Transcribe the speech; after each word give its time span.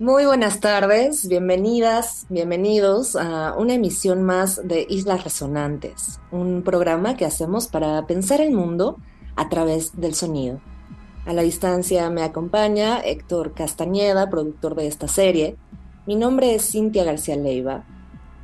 Muy 0.00 0.26
buenas 0.26 0.58
tardes, 0.58 1.28
bienvenidas, 1.28 2.26
bienvenidos 2.28 3.14
a 3.14 3.54
una 3.56 3.74
emisión 3.74 4.24
más 4.24 4.60
de 4.66 4.84
Islas 4.90 5.22
Resonantes, 5.22 6.18
un 6.32 6.64
programa 6.64 7.16
que 7.16 7.24
hacemos 7.24 7.68
para 7.68 8.04
pensar 8.04 8.40
el 8.40 8.50
mundo 8.50 8.98
a 9.36 9.48
través 9.48 10.00
del 10.00 10.16
sonido. 10.16 10.60
A 11.26 11.32
la 11.32 11.42
distancia 11.42 12.10
me 12.10 12.24
acompaña 12.24 12.98
Héctor 12.98 13.54
Castañeda, 13.54 14.28
productor 14.28 14.74
de 14.74 14.88
esta 14.88 15.06
serie. 15.06 15.56
Mi 16.06 16.16
nombre 16.16 16.56
es 16.56 16.68
Cintia 16.72 17.04
García 17.04 17.36
Leiva 17.36 17.84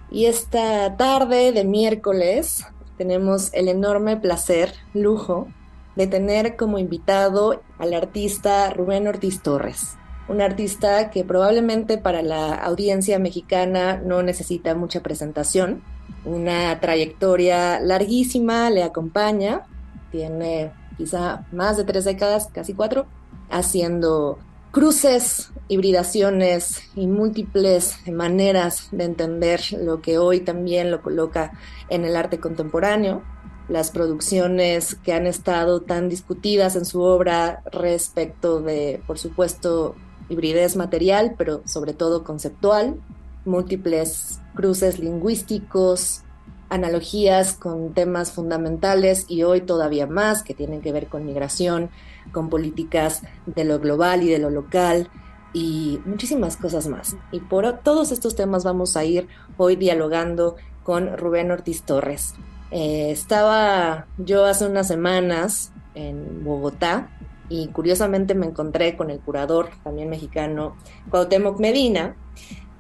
y 0.09 0.27
esta 0.27 0.96
tarde 0.96 1.51
de 1.51 1.65
miércoles 1.65 2.65
tenemos 2.96 3.52
el 3.55 3.66
enorme 3.66 4.16
placer, 4.16 4.73
lujo, 4.95 5.48
de 5.96 6.07
tener 6.07 6.55
como 6.55 6.79
invitado 6.79 7.60
al 7.77 7.93
artista 7.93 8.71
Rubén 8.71 9.09
Ortiz 9.09 9.43
Torres 9.43 9.96
un 10.30 10.41
artista 10.41 11.11
que 11.11 11.25
probablemente 11.25 11.98
para 11.98 12.23
la 12.23 12.55
audiencia 12.55 13.19
mexicana 13.19 13.97
no 13.97 14.23
necesita 14.23 14.77
mucha 14.77 15.01
presentación, 15.01 15.83
una 16.25 16.79
trayectoria 16.79 17.80
larguísima 17.80 18.71
le 18.71 18.85
acompaña, 18.85 19.66
tiene 20.13 20.71
quizá 20.96 21.46
más 21.51 21.77
de 21.77 21.85
tres 21.85 22.04
décadas, 22.04 22.49
casi 22.52 22.74
cuatro, 22.74 23.07
haciendo 23.51 24.38
cruces, 24.71 25.51
hibridaciones 25.66 26.80
y 26.95 27.09
múltiples 27.09 27.97
maneras 28.09 28.87
de 28.93 29.07
entender 29.07 29.60
lo 29.80 30.01
que 30.01 30.19
hoy 30.19 30.41
también 30.41 30.93
lo 30.93 31.02
coloca 31.02 31.59
en 31.88 32.04
el 32.04 32.15
arte 32.15 32.38
contemporáneo. 32.38 33.24
Las 33.69 33.91
producciones 33.91 34.95
que 34.95 35.13
han 35.13 35.26
estado 35.26 35.80
tan 35.80 36.09
discutidas 36.09 36.76
en 36.76 36.85
su 36.85 37.01
obra 37.02 37.65
respecto 37.73 38.60
de, 38.60 39.02
por 39.09 39.19
supuesto, 39.19 39.97
hibridez 40.30 40.76
material, 40.76 41.34
pero 41.36 41.60
sobre 41.66 41.92
todo 41.92 42.24
conceptual, 42.24 42.96
múltiples 43.45 44.40
cruces 44.54 44.98
lingüísticos, 44.98 46.23
analogías 46.70 47.54
con 47.54 47.92
temas 47.92 48.32
fundamentales 48.32 49.26
y 49.28 49.42
hoy 49.42 49.60
todavía 49.60 50.06
más 50.06 50.42
que 50.42 50.54
tienen 50.54 50.80
que 50.80 50.92
ver 50.92 51.08
con 51.08 51.26
migración, 51.26 51.90
con 52.32 52.48
políticas 52.48 53.23
de 53.45 53.64
lo 53.64 53.78
global 53.80 54.23
y 54.23 54.28
de 54.28 54.38
lo 54.38 54.51
local 54.51 55.10
y 55.52 56.01
muchísimas 56.06 56.56
cosas 56.56 56.86
más. 56.86 57.16
Y 57.32 57.40
por 57.40 57.80
todos 57.80 58.12
estos 58.12 58.36
temas 58.36 58.64
vamos 58.64 58.96
a 58.96 59.04
ir 59.04 59.28
hoy 59.56 59.76
dialogando 59.76 60.56
con 60.84 61.16
Rubén 61.18 61.51
Ortiz 61.51 61.82
Torres. 61.82 62.34
Eh, 62.70 63.10
estaba 63.10 64.06
yo 64.16 64.44
hace 64.47 64.66
unas 64.66 64.86
semanas 64.86 65.72
en 65.94 66.44
Bogotá 66.44 67.10
y 67.50 67.66
curiosamente 67.69 68.34
me 68.34 68.47
encontré 68.47 68.97
con 68.97 69.10
el 69.10 69.20
curador 69.20 69.69
también 69.84 70.09
mexicano 70.09 70.76
Cuauhtémoc 71.10 71.60
Medina 71.60 72.16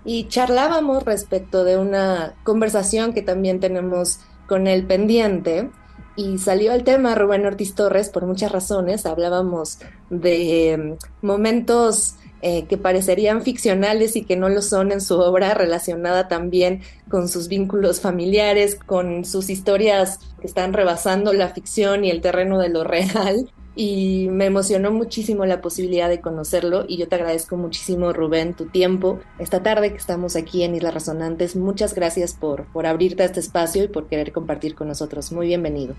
y 0.04 0.28
charlábamos 0.28 1.04
respecto 1.04 1.64
de 1.64 1.76
una 1.76 2.34
conversación 2.44 3.12
que 3.12 3.20
también 3.20 3.60
tenemos 3.60 4.20
con 4.46 4.66
él 4.66 4.86
pendiente 4.86 5.68
y 6.16 6.38
salió 6.38 6.72
el 6.72 6.84
tema 6.84 7.14
Rubén 7.14 7.46
Ortiz 7.46 7.74
Torres 7.74 8.08
por 8.08 8.26
muchas 8.26 8.52
razones, 8.52 9.06
hablábamos 9.06 9.78
de 10.08 10.72
em, 10.72 10.96
momentos 11.22 12.16
eh, 12.42 12.64
que 12.66 12.78
parecerían 12.78 13.42
ficcionales 13.42 14.16
y 14.16 14.24
que 14.24 14.36
no 14.36 14.48
lo 14.48 14.62
son 14.62 14.92
en 14.92 15.00
su 15.00 15.18
obra, 15.18 15.54
relacionada 15.54 16.26
también 16.26 16.80
con 17.10 17.28
sus 17.28 17.48
vínculos 17.48 18.00
familiares, 18.00 18.76
con 18.76 19.24
sus 19.24 19.50
historias 19.50 20.18
que 20.40 20.46
están 20.46 20.72
rebasando 20.72 21.32
la 21.32 21.48
ficción 21.48 22.04
y 22.04 22.10
el 22.10 22.20
terreno 22.20 22.58
de 22.58 22.70
lo 22.70 22.84
real 22.84 23.50
y 23.76 24.28
me 24.30 24.46
emocionó 24.46 24.90
muchísimo 24.90 25.46
la 25.46 25.60
posibilidad 25.60 26.08
de 26.08 26.20
conocerlo 26.20 26.84
y 26.88 26.96
yo 26.96 27.08
te 27.08 27.14
agradezco 27.14 27.56
muchísimo 27.56 28.12
Rubén 28.12 28.54
tu 28.54 28.66
tiempo 28.66 29.20
esta 29.38 29.62
tarde 29.62 29.90
que 29.90 29.96
estamos 29.96 30.36
aquí 30.36 30.64
en 30.64 30.74
Islas 30.74 30.94
Resonantes. 30.94 31.56
Muchas 31.56 31.94
gracias 31.94 32.34
por, 32.34 32.64
por 32.66 32.86
abrirte 32.86 33.22
a 33.22 33.26
este 33.26 33.40
espacio 33.40 33.84
y 33.84 33.88
por 33.88 34.08
querer 34.08 34.32
compartir 34.32 34.74
con 34.74 34.88
nosotros. 34.88 35.30
Muy 35.32 35.46
bienvenido. 35.46 35.94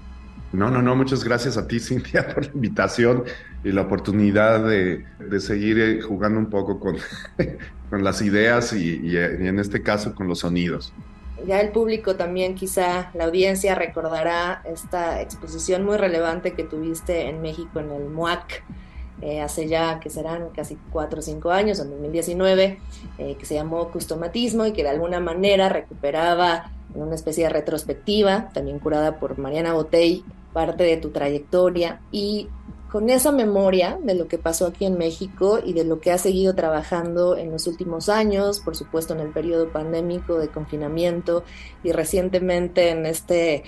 No, 0.53 0.69
no, 0.69 0.81
no, 0.81 0.97
muchas 0.97 1.23
gracias 1.23 1.57
a 1.57 1.67
ti, 1.67 1.79
Cintia, 1.81 2.27
por 2.33 2.45
la 2.45 2.51
invitación 2.53 3.23
y 3.63 3.71
la 3.71 3.83
oportunidad 3.83 4.65
de, 4.67 5.05
de 5.19 5.39
seguir 5.39 5.79
eh, 5.79 6.01
jugando 6.01 6.39
un 6.39 6.49
poco 6.49 6.79
con, 6.79 6.97
con 7.89 8.03
las 8.03 8.21
ideas 8.21 8.73
y, 8.73 8.99
y 9.01 9.17
en 9.17 9.59
este 9.59 9.81
caso 9.81 10.13
con 10.13 10.27
los 10.27 10.39
sonidos 10.39 10.93
ya 11.45 11.59
el 11.59 11.71
público 11.71 12.15
también, 12.15 12.55
quizá 12.55 13.11
la 13.13 13.25
audiencia 13.25 13.75
recordará 13.75 14.61
esta 14.65 15.21
exposición 15.21 15.83
muy 15.85 15.97
relevante 15.97 16.53
que 16.53 16.63
tuviste 16.63 17.29
en 17.29 17.41
México 17.41 17.79
en 17.79 17.91
el 17.91 18.09
MUAC. 18.09 18.63
Eh, 19.21 19.39
hace 19.39 19.67
ya 19.67 19.99
que 19.99 20.09
serán 20.09 20.49
casi 20.49 20.77
cuatro 20.91 21.19
o 21.19 21.21
cinco 21.21 21.51
años, 21.51 21.79
en 21.79 21.91
2019, 21.91 22.79
eh, 23.19 23.35
que 23.37 23.45
se 23.45 23.53
llamó 23.53 23.91
Customatismo 23.91 24.65
y 24.65 24.73
que 24.73 24.81
de 24.81 24.89
alguna 24.89 25.19
manera 25.19 25.69
recuperaba 25.69 26.71
en 26.95 27.03
una 27.03 27.15
especie 27.15 27.43
de 27.43 27.51
retrospectiva, 27.51 28.49
también 28.53 28.79
curada 28.79 29.19
por 29.19 29.37
Mariana 29.37 29.73
Botey, 29.73 30.23
parte 30.53 30.83
de 30.83 30.97
tu 30.97 31.09
trayectoria 31.09 32.01
y 32.11 32.49
con 32.91 33.09
esa 33.09 33.31
memoria 33.31 33.97
de 34.03 34.15
lo 34.15 34.27
que 34.27 34.37
pasó 34.37 34.67
aquí 34.67 34.83
en 34.83 34.97
México 34.97 35.59
y 35.63 35.71
de 35.71 35.85
lo 35.85 36.01
que 36.01 36.11
ha 36.11 36.17
seguido 36.17 36.53
trabajando 36.55 37.37
en 37.37 37.49
los 37.49 37.65
últimos 37.65 38.09
años, 38.09 38.59
por 38.59 38.75
supuesto 38.75 39.13
en 39.13 39.21
el 39.21 39.31
periodo 39.31 39.71
pandémico 39.71 40.37
de 40.37 40.49
confinamiento 40.49 41.45
y 41.83 41.93
recientemente 41.93 42.89
en 42.89 43.05
este 43.05 43.63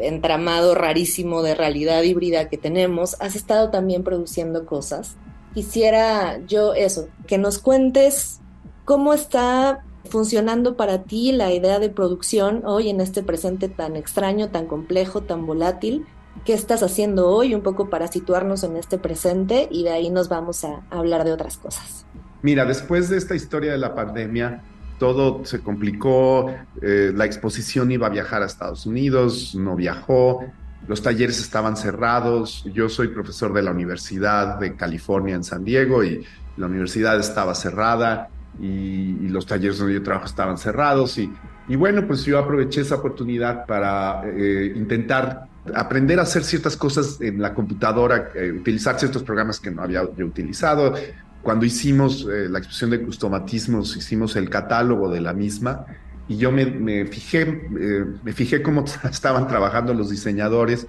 entramado 0.00 0.76
rarísimo 0.76 1.42
de 1.42 1.56
realidad 1.56 2.02
híbrida 2.02 2.48
que 2.48 2.56
tenemos, 2.56 3.16
has 3.20 3.34
estado 3.34 3.70
también 3.70 4.04
produciendo 4.04 4.64
cosas. 4.64 5.16
Quisiera 5.54 6.38
yo 6.46 6.72
eso, 6.74 7.08
que 7.26 7.38
nos 7.38 7.58
cuentes 7.58 8.40
cómo 8.84 9.12
está 9.12 9.84
funcionando 10.04 10.76
para 10.76 11.02
ti 11.02 11.32
la 11.32 11.52
idea 11.52 11.80
de 11.80 11.90
producción 11.90 12.62
hoy 12.64 12.90
en 12.90 13.00
este 13.00 13.24
presente 13.24 13.68
tan 13.68 13.96
extraño, 13.96 14.50
tan 14.50 14.66
complejo, 14.66 15.22
tan 15.22 15.46
volátil 15.46 16.06
qué 16.44 16.54
estás 16.54 16.82
haciendo 16.82 17.28
hoy, 17.28 17.54
un 17.54 17.62
poco 17.62 17.88
para 17.88 18.08
situarnos 18.08 18.64
en 18.64 18.76
este 18.76 18.98
presente 18.98 19.68
y 19.70 19.84
de 19.84 19.90
ahí 19.90 20.10
nos 20.10 20.28
vamos 20.28 20.64
a 20.64 20.82
hablar 20.90 21.24
de 21.24 21.32
otras 21.32 21.56
cosas. 21.56 22.04
Mira, 22.42 22.64
después 22.64 23.08
de 23.08 23.16
esta 23.16 23.34
historia 23.34 23.72
de 23.72 23.78
la 23.78 23.94
pandemia, 23.94 24.62
todo 24.98 25.44
se 25.44 25.60
complicó, 25.60 26.52
eh, 26.80 27.12
la 27.14 27.24
exposición 27.24 27.90
iba 27.92 28.06
a 28.06 28.10
viajar 28.10 28.42
a 28.42 28.46
Estados 28.46 28.86
Unidos, 28.86 29.54
no 29.54 29.76
viajó, 29.76 30.44
los 30.88 31.02
talleres 31.02 31.38
estaban 31.38 31.76
cerrados, 31.76 32.64
yo 32.72 32.88
soy 32.88 33.08
profesor 33.08 33.52
de 33.52 33.62
la 33.62 33.70
Universidad 33.70 34.58
de 34.58 34.74
California 34.74 35.36
en 35.36 35.44
San 35.44 35.64
Diego 35.64 36.02
y 36.02 36.24
la 36.56 36.66
universidad 36.66 37.18
estaba 37.18 37.54
cerrada 37.54 38.28
y, 38.60 39.28
los 39.28 39.46
talleres 39.46 39.78
donde 39.78 39.94
yo 39.94 40.02
trabajo 40.02 40.26
estaban 40.26 40.58
cerrados 40.58 41.16
y, 41.16 41.32
y 41.68 41.76
bueno, 41.76 42.06
pues 42.06 42.24
yo 42.24 42.38
aproveché 42.38 42.82
esa 42.82 42.96
oportunidad 42.96 43.64
para 43.64 44.22
eh, 44.26 44.72
intentar 44.76 45.46
aprender 45.74 46.18
a 46.18 46.22
hacer 46.22 46.44
ciertas 46.44 46.76
cosas 46.76 47.20
en 47.20 47.40
la 47.40 47.54
computadora, 47.54 48.30
eh, 48.34 48.50
utilizar 48.52 48.98
ciertos 48.98 49.22
programas 49.22 49.60
que 49.60 49.70
no 49.70 49.82
había 49.82 50.02
utilizado. 50.02 50.94
Cuando 51.42 51.64
hicimos 51.64 52.26
eh, 52.30 52.48
la 52.48 52.58
exposición 52.58 52.90
de 52.90 53.02
customatismos, 53.02 53.96
hicimos 53.96 54.36
el 54.36 54.50
catálogo 54.50 55.08
de 55.08 55.20
la 55.20 55.32
misma 55.32 55.86
y 56.28 56.36
yo 56.36 56.52
me, 56.52 57.06
fijé, 57.06 57.42
eh, 57.78 58.04
me 58.22 58.32
fijé 58.32 58.62
cómo 58.62 58.84
estaban 59.10 59.46
trabajando 59.46 59.94
los 59.94 60.10
diseñadores 60.10 60.86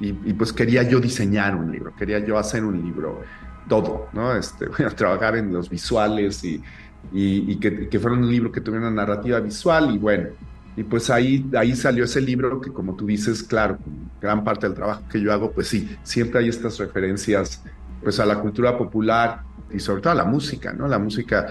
y, 0.00 0.12
pues 0.32 0.52
quería 0.52 0.82
yo 0.82 0.98
diseñar 0.98 1.54
un 1.54 1.70
libro, 1.70 1.94
quería 1.96 2.18
yo 2.18 2.36
hacer 2.36 2.64
un 2.64 2.82
libro 2.82 3.22
todo, 3.68 4.08
¿no? 4.12 4.34
Este, 4.34 4.66
trabajar 4.96 5.36
en 5.36 5.52
los 5.52 5.70
visuales 5.70 6.42
y, 6.42 6.60
y, 7.12 7.54
que, 7.60 7.88
que 7.88 8.00
fuera 8.00 8.16
un 8.16 8.28
libro 8.28 8.50
que 8.50 8.60
tuviera 8.60 8.88
una 8.88 9.04
narrativa 9.04 9.38
visual 9.38 9.94
y 9.94 9.98
bueno, 9.98 10.30
y 10.76 10.82
pues 10.84 11.10
ahí, 11.10 11.48
ahí 11.56 11.76
salió 11.76 12.04
ese 12.04 12.20
libro 12.20 12.60
que 12.60 12.72
como 12.72 12.96
tú 12.96 13.06
dices, 13.06 13.42
claro, 13.42 13.78
gran 14.20 14.42
parte 14.42 14.66
del 14.66 14.74
trabajo 14.74 15.02
que 15.10 15.20
yo 15.20 15.32
hago, 15.32 15.52
pues 15.52 15.68
sí, 15.68 15.96
siempre 16.02 16.40
hay 16.40 16.48
estas 16.48 16.78
referencias 16.78 17.62
pues 18.02 18.18
a 18.20 18.26
la 18.26 18.38
cultura 18.40 18.76
popular 18.76 19.42
y 19.70 19.78
sobre 19.78 20.00
todo 20.00 20.12
a 20.12 20.16
la 20.16 20.24
música, 20.24 20.72
¿no? 20.72 20.88
La 20.88 20.98
música 20.98 21.46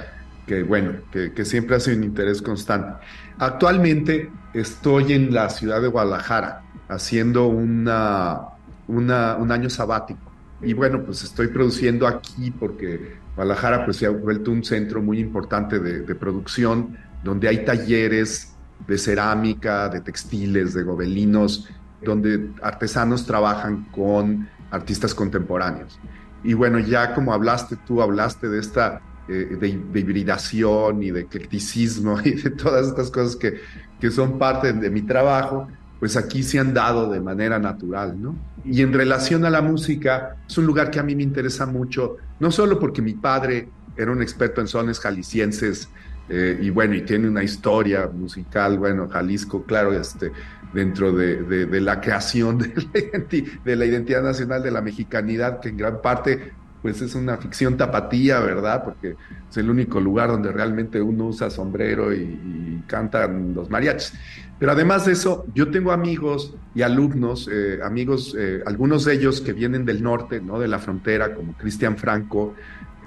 que, 0.45 0.63
bueno, 0.63 0.93
que, 1.11 1.33
que 1.33 1.45
siempre 1.45 1.75
hace 1.75 1.95
un 1.95 2.03
interés 2.03 2.41
constante. 2.41 2.93
Actualmente 3.37 4.29
estoy 4.53 5.13
en 5.13 5.33
la 5.33 5.49
ciudad 5.49 5.81
de 5.81 5.87
Guadalajara 5.87 6.63
haciendo 6.89 7.47
una, 7.47 8.41
una, 8.87 9.35
un 9.37 9.51
año 9.51 9.69
sabático. 9.69 10.31
Y 10.61 10.73
bueno, 10.73 11.03
pues 11.03 11.23
estoy 11.23 11.47
produciendo 11.47 12.07
aquí 12.07 12.51
porque 12.51 13.17
Guadalajara 13.35 13.85
pues 13.85 13.97
se 13.97 14.07
ha 14.07 14.09
vuelto 14.09 14.51
un 14.51 14.63
centro 14.63 15.01
muy 15.01 15.19
importante 15.19 15.79
de, 15.79 16.01
de 16.01 16.15
producción 16.15 16.97
donde 17.23 17.47
hay 17.47 17.63
talleres 17.63 18.50
de 18.87 18.97
cerámica, 18.97 19.89
de 19.89 20.01
textiles, 20.01 20.73
de 20.73 20.83
gobelinos, 20.83 21.69
donde 22.03 22.49
artesanos 22.61 23.25
trabajan 23.25 23.85
con 23.91 24.47
artistas 24.71 25.13
contemporáneos. 25.13 25.99
Y 26.43 26.53
bueno, 26.53 26.79
ya 26.79 27.13
como 27.13 27.33
hablaste, 27.33 27.75
tú 27.75 28.01
hablaste 28.01 28.49
de 28.49 28.59
esta 28.59 29.01
eh, 29.27 29.55
de, 29.59 29.99
hibridación 29.99 31.03
y 31.03 31.11
de 31.11 31.21
eclecticismo 31.21 32.19
y 32.25 32.31
de 32.31 32.49
todas 32.49 32.87
estas 32.87 33.11
cosas 33.11 33.35
que, 33.35 33.61
que 33.99 34.09
son 34.09 34.39
parte 34.39 34.73
de 34.73 34.89
mi 34.89 35.03
trabajo, 35.03 35.67
pues 35.99 36.17
aquí 36.17 36.41
se 36.41 36.57
han 36.57 36.73
dado 36.73 37.11
de 37.11 37.21
manera 37.21 37.59
natural, 37.59 38.19
¿no? 38.19 38.35
Y 38.65 38.81
en 38.81 38.91
relación 38.91 39.45
a 39.45 39.51
la 39.51 39.61
música, 39.61 40.37
es 40.47 40.57
un 40.57 40.65
lugar 40.65 40.89
que 40.89 40.99
a 40.99 41.03
mí 41.03 41.15
me 41.15 41.21
interesa 41.23 41.67
mucho, 41.67 42.17
no 42.39 42.51
solo 42.51 42.79
porque 42.79 43.01
mi 43.01 43.13
padre 43.13 43.69
era 43.95 44.11
un 44.11 44.21
experto 44.21 44.61
en 44.61 44.67
sones 44.67 44.99
jaliscienses 44.99 45.89
eh, 46.29 46.57
y 46.61 46.69
bueno, 46.69 46.95
y 46.95 47.01
tiene 47.01 47.27
una 47.27 47.43
historia 47.43 48.07
musical, 48.07 48.77
bueno, 48.77 49.09
Jalisco, 49.09 49.63
claro, 49.63 49.93
este, 49.93 50.31
dentro 50.73 51.11
de, 51.11 51.67
la 51.81 51.99
creación 51.99 52.57
de 52.59 52.67
la, 52.67 53.49
de 53.63 53.75
la, 53.75 53.85
identidad 53.85 54.23
nacional 54.23 54.63
de 54.63 54.71
la 54.71 54.81
mexicanidad, 54.81 55.59
que 55.59 55.69
en 55.69 55.77
gran 55.77 56.01
parte 56.01 56.53
pues 56.81 57.01
es 57.01 57.13
una 57.13 57.37
ficción 57.37 57.77
tapatía, 57.77 58.39
¿verdad? 58.39 58.83
Porque 58.83 59.15
es 59.49 59.57
el 59.57 59.69
único 59.69 59.99
lugar 59.99 60.29
donde 60.29 60.51
realmente 60.51 61.01
uno 61.01 61.27
usa 61.27 61.49
sombrero 61.49 62.13
y, 62.13 62.83
cantan 62.87 63.53
los 63.53 63.69
mariachis. 63.69 64.13
Pero 64.57 64.71
además 64.71 65.05
de 65.05 65.13
eso, 65.13 65.45
yo 65.53 65.69
tengo 65.69 65.91
amigos 65.91 66.55
y 66.73 66.81
alumnos, 66.81 67.47
eh, 67.51 67.79
amigos, 67.83 68.35
eh, 68.37 68.61
algunos 68.65 69.05
de 69.05 69.13
ellos 69.13 69.39
que 69.39 69.53
vienen 69.53 69.85
del 69.85 70.01
norte, 70.03 70.41
¿no? 70.41 70.59
De 70.59 70.67
la 70.67 70.79
frontera, 70.79 71.33
como 71.33 71.53
Cristian 71.53 71.97
Franco, 71.97 72.55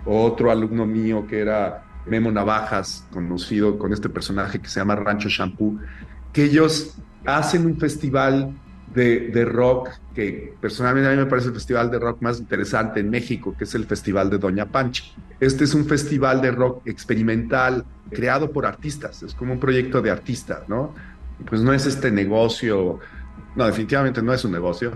otro 0.06 0.50
alumno 0.50 0.86
mío 0.86 1.26
que 1.26 1.40
era 1.40 1.83
Memo 2.06 2.30
Navajas, 2.30 3.06
conocido 3.12 3.78
con 3.78 3.92
este 3.92 4.08
personaje 4.08 4.60
que 4.60 4.68
se 4.68 4.80
llama 4.80 4.96
Rancho 4.96 5.28
Shampoo, 5.28 5.78
que 6.32 6.44
ellos 6.44 6.96
hacen 7.24 7.66
un 7.66 7.78
festival 7.78 8.54
de, 8.94 9.28
de, 9.28 9.44
rock 9.44 9.88
que 10.14 10.54
personalmente 10.60 11.08
a 11.08 11.12
mí 11.12 11.16
me 11.16 11.26
parece 11.26 11.48
el 11.48 11.54
festival 11.54 11.90
de 11.90 11.98
rock 11.98 12.22
más 12.22 12.38
interesante 12.38 13.00
en 13.00 13.10
México, 13.10 13.54
que 13.58 13.64
es 13.64 13.74
el 13.74 13.86
Festival 13.86 14.30
de 14.30 14.38
Doña 14.38 14.66
Pancha. 14.66 15.04
Este 15.40 15.64
es 15.64 15.74
un 15.74 15.86
festival 15.86 16.40
de 16.40 16.52
rock 16.52 16.86
experimental 16.86 17.84
creado 18.10 18.52
por 18.52 18.66
artistas, 18.66 19.22
es 19.22 19.34
como 19.34 19.54
un 19.54 19.60
proyecto 19.60 20.00
de 20.00 20.10
artistas, 20.10 20.68
¿no? 20.68 20.94
Pues 21.48 21.60
no 21.62 21.72
es 21.72 21.86
este 21.86 22.12
negocio, 22.12 23.00
no, 23.56 23.66
definitivamente 23.66 24.22
no 24.22 24.32
es 24.32 24.44
un 24.44 24.52
negocio, 24.52 24.92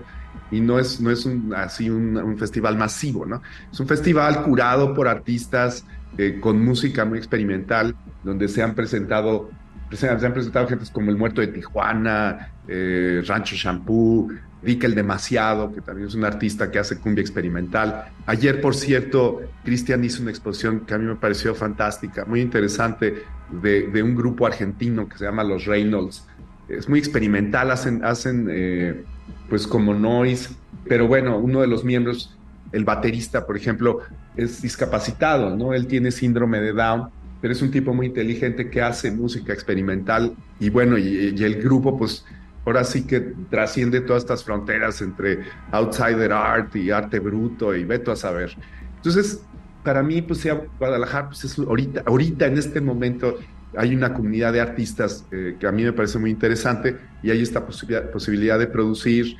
y 0.51 0.61
no 0.61 0.79
es, 0.79 0.99
no 0.99 1.11
es 1.11 1.27
así 1.55 1.89
un, 1.89 2.37
festival 2.37 2.77
masivo, 2.77 3.25
¿no? 3.25 3.41
Es 3.71 3.79
un 3.79 3.87
festival 3.87 4.43
curado 4.43 4.93
por 4.93 5.07
artistas 5.07 5.85
eh, 6.17 6.39
con 6.39 6.63
música 6.63 7.05
muy 7.05 7.17
experimental, 7.17 7.95
donde 8.23 8.47
se 8.47 8.61
han 8.61 8.75
presentado, 8.75 9.49
se 9.91 10.09
han, 10.09 10.33
presentado 10.33 10.67
gentes 10.67 10.89
como 10.89 11.11
El 11.11 11.17
Muerto 11.17 11.41
de 11.41 11.47
Tijuana, 11.47 12.51
eh, 12.67 13.21
Rancho 13.25 13.55
Shampoo, 13.55 14.29
Dick 14.61 14.83
el 14.83 14.95
Demasiado, 14.95 15.71
que 15.73 15.81
también 15.81 16.07
es 16.07 16.15
un 16.15 16.25
artista 16.25 16.69
que 16.69 16.79
hace 16.79 16.99
cumbia 16.99 17.21
experimental. 17.21 18.05
Ayer, 18.25 18.59
por 18.59 18.75
cierto, 18.75 19.41
Cristian 19.63 20.03
hizo 20.03 20.21
una 20.21 20.31
exposición 20.31 20.81
que 20.81 20.93
a 20.93 20.97
mí 20.97 21.05
me 21.05 21.15
pareció 21.15 21.55
fantástica, 21.55 22.25
muy 22.25 22.41
interesante, 22.41 23.23
de, 23.49 23.87
de 23.87 24.03
un 24.03 24.15
grupo 24.15 24.45
argentino 24.45 25.07
que 25.07 25.17
se 25.17 25.25
llama 25.25 25.43
Los 25.43 25.65
Reynolds. 25.65 26.27
Es 26.67 26.87
muy 26.87 26.99
experimental, 26.99 27.71
hacen, 27.71 28.03
hacen 28.03 28.47
eh, 28.51 29.03
pues 29.49 29.65
como 29.65 29.93
noise, 29.93 30.49
pero 30.87 31.07
bueno, 31.07 31.37
uno 31.37 31.61
de 31.61 31.67
los 31.67 31.83
miembros, 31.83 32.37
el 32.71 32.85
baterista, 32.85 33.45
por 33.45 33.57
ejemplo, 33.57 33.99
es 34.35 34.61
discapacitado, 34.61 35.55
¿no? 35.55 35.73
Él 35.73 35.87
tiene 35.87 36.11
síndrome 36.11 36.59
de 36.59 36.73
Down, 36.73 37.09
pero 37.41 37.53
es 37.53 37.61
un 37.61 37.71
tipo 37.71 37.93
muy 37.93 38.07
inteligente 38.07 38.69
que 38.69 38.81
hace 38.81 39.11
música 39.11 39.53
experimental 39.53 40.35
y 40.59 40.69
bueno, 40.69 40.97
y, 40.97 41.27
el 41.43 41.61
grupo 41.61 41.97
pues 41.97 42.25
ahora 42.65 42.83
sí 42.83 43.07
que 43.07 43.33
trasciende 43.49 44.01
todas 44.01 44.23
estas 44.23 44.43
fronteras 44.43 45.01
entre 45.01 45.39
outsider 45.71 46.31
art 46.33 46.75
y 46.75 46.91
arte 46.91 47.19
bruto 47.19 47.75
y 47.75 47.85
veto 47.85 48.11
a 48.11 48.15
saber. 48.15 48.55
Entonces, 48.97 49.41
para 49.83 50.03
mí, 50.03 50.21
pues 50.21 50.45
Guadalajara, 50.77 51.29
pues 51.29 51.45
es 51.45 51.57
ahorita, 51.57 52.03
ahorita 52.05 52.45
en 52.47 52.57
este 52.57 52.81
momento 52.81 53.37
hay 53.77 53.95
una 53.95 54.13
comunidad 54.13 54.53
de 54.53 54.61
artistas 54.61 55.25
eh, 55.31 55.55
que 55.59 55.67
a 55.67 55.71
mí 55.71 55.83
me 55.83 55.93
parece 55.93 56.17
muy 56.17 56.31
interesante 56.31 56.97
y 57.21 57.29
hay 57.29 57.41
esta 57.41 57.65
posibilidad, 57.65 58.59
de 58.59 58.67
producir. 58.67 59.37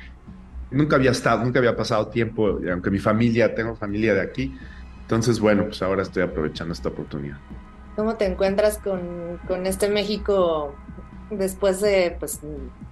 Nunca 0.70 0.96
había 0.96 1.10
estado, 1.10 1.42
nunca 1.42 1.58
había 1.58 1.76
pasado 1.76 2.08
tiempo, 2.08 2.58
aunque 2.70 2.90
mi 2.90 2.98
familia, 2.98 3.54
tengo 3.54 3.74
familia 3.74 4.14
de 4.14 4.20
aquí. 4.20 4.56
Entonces, 5.02 5.40
bueno, 5.40 5.64
pues 5.64 5.82
ahora 5.82 6.02
estoy 6.02 6.22
aprovechando 6.22 6.72
esta 6.72 6.88
oportunidad. 6.88 7.38
¿Cómo 7.96 8.16
te 8.16 8.26
encuentras 8.26 8.78
con, 8.78 9.40
con 9.48 9.66
este 9.66 9.88
México 9.88 10.74
después 11.30 11.80
de 11.80 12.16
pues, 12.18 12.40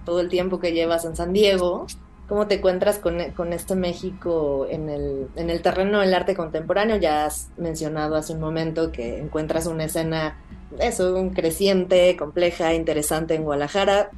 todo 0.05 0.19
el 0.19 0.29
tiempo 0.29 0.59
que 0.59 0.73
llevas 0.73 1.05
en 1.05 1.15
San 1.15 1.31
Diego? 1.31 1.87
¿Cómo 2.27 2.47
te 2.47 2.55
encuentras 2.55 2.99
con, 2.99 3.17
con, 3.35 3.53
este 3.53 3.75
México 3.75 4.67
en 4.69 4.89
el, 4.89 5.29
en 5.35 5.49
el 5.49 5.61
terreno 5.61 6.01
del 6.01 6.13
arte 6.13 6.35
contemporáneo? 6.35 6.97
Ya 6.97 7.25
has 7.25 7.49
mencionado 7.57 8.15
hace 8.15 8.33
un 8.33 8.39
momento 8.39 8.91
que 8.91 9.17
encuentras 9.17 9.65
una 9.65 9.85
escena 9.85 10.37
eso, 10.77 11.15
un 11.15 11.31
creciente, 11.31 12.15
compleja, 12.17 12.73
interesante 12.73 13.33
en 13.33 13.43
Guadalajara. 13.43 14.11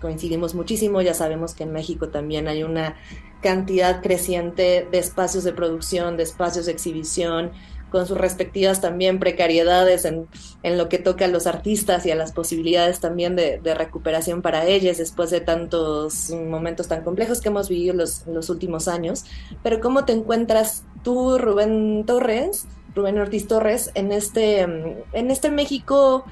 Coincidimos 0.00 0.54
muchísimo, 0.54 1.00
ya 1.00 1.14
sabemos 1.14 1.54
que 1.54 1.64
en 1.64 1.72
México 1.72 2.08
también 2.08 2.48
hay 2.48 2.62
una 2.62 2.96
cantidad 3.42 4.02
creciente 4.02 4.86
de 4.90 4.98
espacios 4.98 5.44
de 5.44 5.52
producción, 5.52 6.16
de 6.16 6.22
espacios 6.22 6.66
de 6.66 6.72
exhibición, 6.72 7.52
con 7.90 8.06
sus 8.06 8.18
respectivas 8.18 8.80
también 8.80 9.18
precariedades 9.18 10.04
en, 10.04 10.26
en, 10.62 10.76
lo 10.76 10.88
que 10.88 10.98
toca 10.98 11.26
a 11.26 11.28
los 11.28 11.46
artistas 11.46 12.04
y 12.04 12.10
a 12.10 12.16
las 12.16 12.32
posibilidades 12.32 13.00
también 13.00 13.36
de, 13.36 13.60
recuperación 13.74 14.42
para 14.42 14.66
ellos 14.66 14.98
después 14.98 15.30
de 15.30 15.40
tantos 15.40 16.30
momentos 16.30 16.88
tan 16.88 17.02
complejos 17.04 17.40
que 17.40 17.48
hemos 17.48 17.68
vivido 17.68 17.94
los, 17.94 18.26
los 18.26 18.50
últimos 18.50 18.88
años. 18.88 19.24
Pero 19.62 19.80
¿cómo 19.80 20.04
te 20.04 20.12
encuentras 20.12 20.84
tú, 21.04 21.38
Rubén 21.38 22.04
Torres, 22.06 22.66
Rubén 22.94 23.18
Ortiz 23.18 23.46
Torres, 23.46 23.90
en 23.94 24.10
este, 24.10 24.60
en 24.60 25.30
este 25.30 25.50
México 25.50 26.24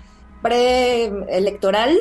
preelectoral, 0.44 1.96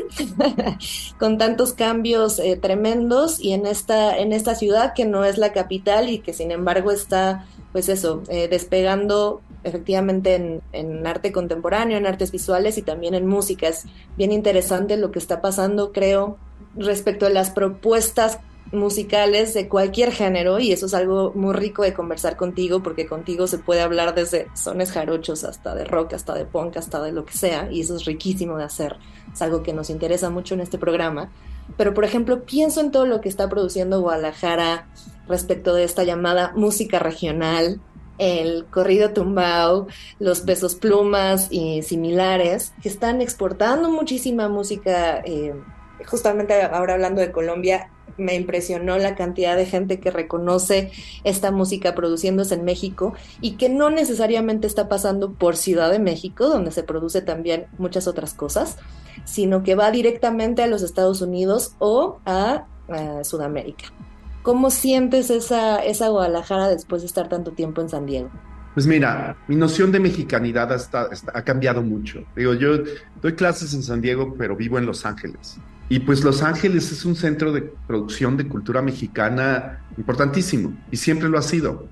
con 1.18 1.38
tantos 1.38 1.72
cambios 1.72 2.40
eh, 2.40 2.57
tremendos 2.62 3.40
y 3.40 3.54
en 3.54 3.66
esta, 3.66 4.18
en 4.18 4.34
esta 4.34 4.54
ciudad 4.54 4.94
que 4.94 5.06
no 5.06 5.24
es 5.24 5.38
la 5.38 5.54
capital 5.54 6.10
y 6.10 6.19
que 6.19 6.34
sin 6.34 6.51
embargo 6.51 6.92
está, 6.92 7.45
pues 7.72 7.88
eso, 7.88 8.22
eh, 8.28 8.50
despegando 8.50 9.40
efectivamente 9.63 10.36
en, 10.36 10.62
en, 10.74 11.07
arte 11.07 11.31
contemporáneo, 11.31 11.98
en 11.98 12.06
artes 12.06 12.34
visuales 12.34 12.78
y 12.78 12.81
también 12.81 13.13
en 13.16 13.28
música. 13.28 13.69
Es 13.69 13.86
bien 14.18 14.34
interesante 14.34 14.98
lo 14.98 15.10
que 15.12 15.19
está 15.19 15.40
pasando, 15.40 15.94
creo, 15.94 16.38
respecto 16.76 17.26
a 17.26 17.30
las 17.30 17.50
propuestas 17.50 18.40
musicales 18.73 19.53
de 19.53 19.68
cualquier 19.68 20.11
género 20.11 20.59
y 20.59 20.71
eso 20.71 20.87
es 20.87 20.94
algo 20.94 21.31
muy 21.35 21.53
rico 21.53 21.83
de 21.83 21.94
conversar 21.94 22.35
contigo 22.35 22.83
porque 22.83 23.06
contigo 23.06 23.47
se 23.47 23.59
puede 23.59 23.81
hablar 23.81 24.15
desde 24.15 24.47
sones 24.56 24.92
jarochos 24.92 25.44
hasta 25.44 25.75
de 25.75 25.85
rock, 25.85 26.13
hasta 26.13 26.33
de 26.33 26.45
punk, 26.45 26.77
hasta 26.77 27.01
de 27.01 27.11
lo 27.11 27.25
que 27.25 27.33
sea 27.33 27.71
y 27.71 27.81
eso 27.81 27.95
es 27.95 28.06
riquísimo 28.06 28.57
de 28.57 28.65
hacer. 28.65 28.97
Es 29.31 29.42
algo 29.42 29.63
que 29.63 29.73
nos 29.73 29.89
interesa 29.89 30.30
mucho 30.30 30.53
en 30.56 30.61
este 30.61 30.77
programa. 30.77 31.31
Pero 31.77 31.94
por 31.94 32.03
ejemplo, 32.03 32.44
pienso 32.44 32.81
en 32.81 32.92
todo 32.92 33.06
lo 33.06 33.21
que 33.21 33.30
está 33.30 33.47
produciendo 33.47 34.01
Guadalajara 34.01 34.87
respecto 35.27 35.73
de 35.73 35.83
esta 35.83 36.03
llamada 36.03 36.51
música 36.56 36.99
regional, 36.99 37.80
el 38.18 38.65
corrido 38.65 39.11
tumbao, 39.11 39.87
los 40.19 40.42
pesos 40.42 40.75
plumas 40.75 41.47
y 41.49 41.81
similares, 41.81 42.73
que 42.81 42.89
están 42.89 43.21
exportando 43.21 43.89
muchísima 43.89 44.49
música. 44.49 45.21
Eh, 45.25 45.56
justamente 46.06 46.61
ahora 46.61 46.95
hablando 46.95 47.21
de 47.21 47.31
Colombia, 47.31 47.89
me 48.18 48.36
impresionó 48.36 48.98
la 48.98 49.16
cantidad 49.16 49.56
de 49.56 49.66
gente 49.66 50.00
que 50.00 50.12
reconoce 50.12 50.92
esta 51.24 51.52
música 51.52 51.96
produciéndose 51.96 52.56
en 52.56 52.66
México 52.66 53.14
y 53.42 53.52
que 53.58 53.70
no 53.70 53.90
necesariamente 53.90 54.68
está 54.68 54.90
pasando 54.90 55.34
por 55.34 55.58
Ciudad 55.58 55.92
de 55.92 56.00
México, 56.00 56.48
donde 56.48 56.72
se 56.72 56.84
produce 56.84 57.22
también 57.22 57.68
muchas 57.78 58.08
otras 58.08 58.34
cosas, 58.34 58.78
sino 59.26 59.64
que 59.64 59.76
va 59.76 59.92
directamente 59.92 60.64
a 60.64 60.68
los 60.68 60.82
Estados 60.82 61.22
Unidos 61.22 61.76
o 61.80 62.20
a, 62.26 62.66
Sudamérica. 63.24 63.86
¿Cómo 64.44 64.70
sientes 64.70 65.30
esa, 65.30 65.78
esa 65.78 66.10
Guadalajara 66.10 66.68
después 66.68 67.02
de 67.02 67.08
estar 67.08 67.30
tanto 67.30 67.52
tiempo 67.52 67.80
en 67.82 67.88
San 67.88 68.06
Diego? 68.06 68.30
Pues 68.74 68.86
mira, 68.86 69.38
mi 69.48 69.56
noción 69.56 69.92
de 69.92 70.00
mexicanidad 70.00 70.70
ha 70.72 71.42
cambiado 71.44 71.82
mucho. 71.82 72.24
Digo, 72.36 72.54
yo 72.56 72.80
doy 73.22 73.34
clases 73.34 73.74
en 73.74 73.84
San 73.84 74.02
Diego, 74.02 74.36
pero 74.38 74.56
vivo 74.56 74.78
en 74.78 74.86
Los 74.86 75.06
Ángeles. 75.06 75.60
Y 75.94 76.00
pues 76.00 76.23
Los 76.23 76.42
Ángeles 76.42 76.92
es 76.92 77.06
un 77.06 77.16
centro 77.16 77.52
de 77.52 77.62
producción 77.85 78.35
de 78.35 78.47
cultura 78.47 78.81
mexicana 78.81 79.85
importantísimo 79.95 80.76
y 80.90 80.97
siempre 80.97 81.30
lo 81.30 81.38
ha 81.38 81.44
sido. 81.44 81.88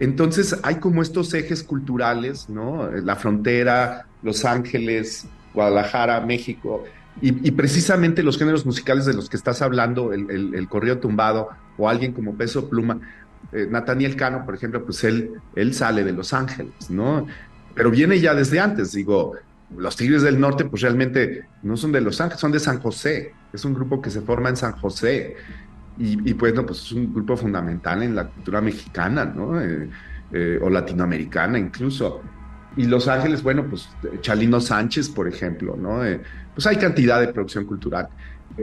Entonces 0.00 0.58
hay 0.64 0.80
como 0.80 1.02
estos 1.02 1.32
ejes 1.34 1.62
culturales, 1.62 2.48
¿no? 2.48 2.90
La 2.90 3.14
frontera, 3.14 4.08
Los 4.24 4.44
Ángeles, 4.44 5.28
Guadalajara, 5.54 6.20
México, 6.22 6.82
y, 7.22 7.52
precisamente 7.52 8.24
los 8.24 8.38
géneros 8.38 8.66
musicales 8.66 9.06
de 9.06 9.14
los 9.14 9.30
que 9.30 9.36
estás 9.36 9.62
hablando, 9.62 10.12
el, 10.12 10.52
el, 10.52 10.68
corrido 10.68 10.98
tumbado 10.98 11.50
o 11.78 11.88
alguien 11.88 12.12
como 12.12 12.34
Peso 12.34 12.68
Pluma, 12.68 12.98
eh, 13.52 13.68
Nathaniel 13.70 14.16
Cano, 14.16 14.44
por 14.44 14.56
ejemplo, 14.56 14.84
pues 14.84 15.04
él, 15.04 15.30
él 15.54 15.74
sale 15.74 16.02
de 16.02 16.10
Los 16.10 16.32
Ángeles, 16.32 16.90
¿no? 16.90 17.28
Pero 17.76 17.92
viene 17.92 18.18
ya 18.18 18.34
desde 18.34 18.58
antes, 18.58 18.90
digo, 18.90 19.34
los 19.76 19.94
Tigres 19.94 20.22
del 20.22 20.40
Norte, 20.40 20.64
pues 20.64 20.82
realmente 20.82 21.46
no 21.62 21.76
son 21.76 21.92
de 21.92 22.00
Los 22.00 22.20
Ángeles, 22.20 22.40
son 22.40 22.50
de 22.50 22.58
San 22.58 22.80
José. 22.80 23.32
Es 23.54 23.64
un 23.64 23.72
grupo 23.72 24.02
que 24.02 24.10
se 24.10 24.20
forma 24.20 24.48
en 24.48 24.56
San 24.56 24.72
José. 24.72 25.36
Y, 25.96 26.28
y 26.28 26.34
pues, 26.34 26.52
no, 26.54 26.66
pues 26.66 26.80
es 26.82 26.92
un 26.92 27.14
grupo 27.14 27.36
fundamental 27.36 28.02
en 28.02 28.16
la 28.16 28.26
cultura 28.26 28.60
mexicana, 28.60 29.24
¿no? 29.24 29.60
Eh, 29.60 29.88
eh, 30.36 30.58
o 30.60 30.68
latinoamericana 30.68 31.60
incluso. 31.60 32.20
Y 32.76 32.86
Los 32.86 33.06
Ángeles, 33.06 33.40
bueno, 33.40 33.66
pues 33.70 33.88
Chalino 34.20 34.60
Sánchez, 34.60 35.10
por 35.10 35.28
ejemplo, 35.28 35.76
¿no? 35.76 36.04
Eh, 36.04 36.20
pues 36.52 36.66
hay 36.66 36.76
cantidad 36.76 37.20
de 37.20 37.28
producción 37.28 37.66
cultural. 37.66 38.08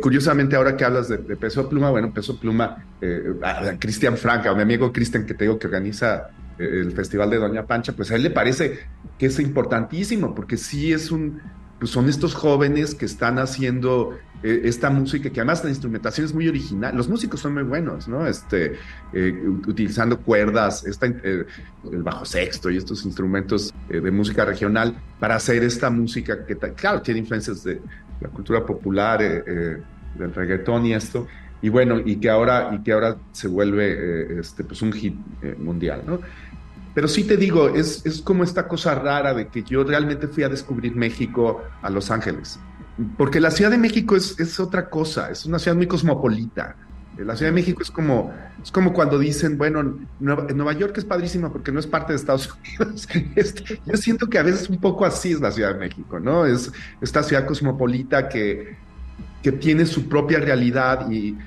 Curiosamente, 0.01 0.57
ahora 0.57 0.75
que 0.75 0.83
hablas 0.83 1.07
de, 1.07 1.17
Peso 1.17 1.69
Pluma, 1.69 1.89
bueno, 1.89 2.13
Peso 2.13 2.37
Pluma, 2.37 2.83
eh, 2.99 3.35
Cristian 3.79 4.17
Franca, 4.17 4.53
mi 4.53 4.63
amigo 4.63 4.91
Cristian 4.91 5.25
que 5.25 5.33
te 5.33 5.45
digo 5.45 5.57
que 5.57 5.67
organiza 5.67 6.29
el 6.57 6.91
Festival 6.91 7.29
de 7.29 7.37
Doña 7.37 7.65
Pancha, 7.65 7.93
pues 7.93 8.11
a 8.11 8.15
él 8.15 8.23
le 8.23 8.31
parece 8.31 8.79
que 9.17 9.27
es 9.27 9.39
importantísimo, 9.39 10.35
porque 10.35 10.57
sí 10.57 10.91
es 10.91 11.09
un, 11.09 11.41
pues 11.81 11.89
son 11.89 12.07
estos 12.09 12.35
jóvenes 12.35 12.93
que 12.93 13.05
están 13.05 13.39
haciendo 13.39 14.15
eh, 14.43 14.61
esta 14.65 14.91
música, 14.91 15.31
que 15.31 15.39
además 15.39 15.63
la 15.63 15.71
instrumentación 15.71 16.27
es 16.27 16.31
muy 16.31 16.47
original, 16.47 16.95
los 16.95 17.09
músicos 17.09 17.39
son 17.39 17.55
muy 17.55 17.63
buenos, 17.63 18.07
¿no? 18.07 18.27
Este, 18.27 18.73
eh, 19.13 19.31
utilizando 19.65 20.19
cuerdas, 20.19 20.85
esta, 20.85 21.07
eh, 21.07 21.43
el 21.91 22.03
bajo 22.03 22.23
sexto 22.23 22.69
y 22.69 22.77
estos 22.77 23.03
instrumentos 23.03 23.73
de 23.89 24.11
música 24.11 24.45
regional 24.45 24.95
para 25.19 25.33
hacer 25.33 25.63
esta 25.63 25.89
música 25.89 26.45
que, 26.45 26.55
claro, 26.55 27.01
tiene 27.01 27.21
influencias 27.21 27.63
de 27.63 27.81
la 28.19 28.29
cultura 28.29 28.63
popular, 28.63 29.17
del 29.17 30.35
reggaetón 30.35 30.85
y 30.85 30.93
esto, 30.93 31.25
y 31.63 31.69
bueno, 31.69 31.99
y 31.99 32.17
que 32.17 32.29
ahora, 32.29 32.69
y 32.75 32.83
que 32.83 32.91
ahora 32.91 33.17
se 33.31 33.47
vuelve 33.47 34.39
este, 34.39 34.63
pues 34.63 34.83
un 34.83 34.93
hit 34.93 35.15
mundial, 35.57 36.03
¿no? 36.05 36.19
Pero 36.93 37.07
sí 37.07 37.23
te 37.23 37.37
digo, 37.37 37.69
es, 37.69 38.05
es 38.05 38.21
como 38.21 38.43
esta 38.43 38.67
cosa 38.67 38.95
rara 38.95 39.33
de 39.33 39.47
que 39.47 39.63
yo 39.63 39.83
realmente 39.83 40.27
fui 40.27 40.43
a 40.43 40.49
descubrir 40.49 40.95
México 40.95 41.63
a 41.81 41.89
Los 41.89 42.11
Ángeles. 42.11 42.59
Porque 43.17 43.39
la 43.39 43.51
Ciudad 43.51 43.71
de 43.71 43.77
México 43.77 44.15
es, 44.15 44.39
es 44.39 44.59
otra 44.59 44.89
cosa, 44.89 45.31
es 45.31 45.45
una 45.45 45.59
ciudad 45.59 45.77
muy 45.77 45.87
cosmopolita. 45.87 46.75
La 47.17 47.35
Ciudad 47.35 47.51
de 47.51 47.55
México 47.55 47.81
es 47.81 47.91
como, 47.91 48.33
es 48.61 48.71
como 48.71 48.93
cuando 48.93 49.19
dicen, 49.19 49.57
bueno, 49.57 49.99
Nueva, 50.19 50.73
York 50.73 50.97
es 50.97 51.05
padrísima 51.05 51.51
porque 51.51 51.71
no 51.71 51.79
es 51.79 51.87
parte 51.87 52.13
de 52.13 52.17
Estados 52.17 52.49
Unidos. 52.79 53.07
Este, 53.35 53.79
yo 53.85 53.97
siento 53.97 54.27
que 54.27 54.39
a 54.39 54.43
veces 54.43 54.69
un 54.69 54.79
poco 54.79 55.05
así 55.05 55.31
es 55.31 55.39
la 55.39 55.51
Ciudad 55.51 55.73
de 55.73 55.79
México, 55.79 56.19
¿no? 56.19 56.45
Es 56.45 56.71
esta 56.99 57.23
ciudad 57.23 57.45
cosmopolita 57.45 58.27
que, 58.27 58.75
que 59.41 59.51
tiene 59.51 59.85
su 59.85 60.07
propia 60.09 60.39
realidad 60.39 61.09
y, 61.09 61.37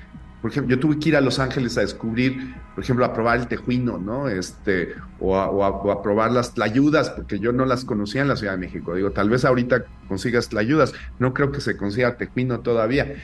por 0.45 0.51
ejemplo, 0.51 0.75
yo 0.75 0.79
tuve 0.79 0.99
que 0.99 1.09
ir 1.09 1.15
a 1.15 1.21
Los 1.21 1.39
Ángeles 1.39 1.75
a 1.75 1.81
descubrir, 1.81 2.53
por 2.75 2.83
ejemplo, 2.83 3.03
a 3.03 3.15
probar 3.15 3.39
el 3.39 3.47
tejuino, 3.47 3.97
¿no? 3.97 4.29
Este, 4.29 4.93
o 5.19 5.35
a, 5.35 6.03
probar 6.03 6.31
las 6.31 6.53
tlayudas, 6.53 7.09
porque 7.09 7.39
yo 7.39 7.51
no 7.51 7.65
las 7.65 7.83
conocía 7.83 8.21
en 8.21 8.27
la 8.27 8.35
Ciudad 8.35 8.51
de 8.53 8.59
México. 8.59 8.93
Digo, 8.93 9.09
tal 9.09 9.27
vez 9.27 9.43
ahorita 9.43 9.85
consigas 10.07 10.47
tlayudas, 10.47 10.93
no 11.17 11.33
creo 11.33 11.51
que 11.51 11.61
se 11.61 11.75
consiga 11.75 12.15
tejuino 12.17 12.59
todavía. 12.59 13.15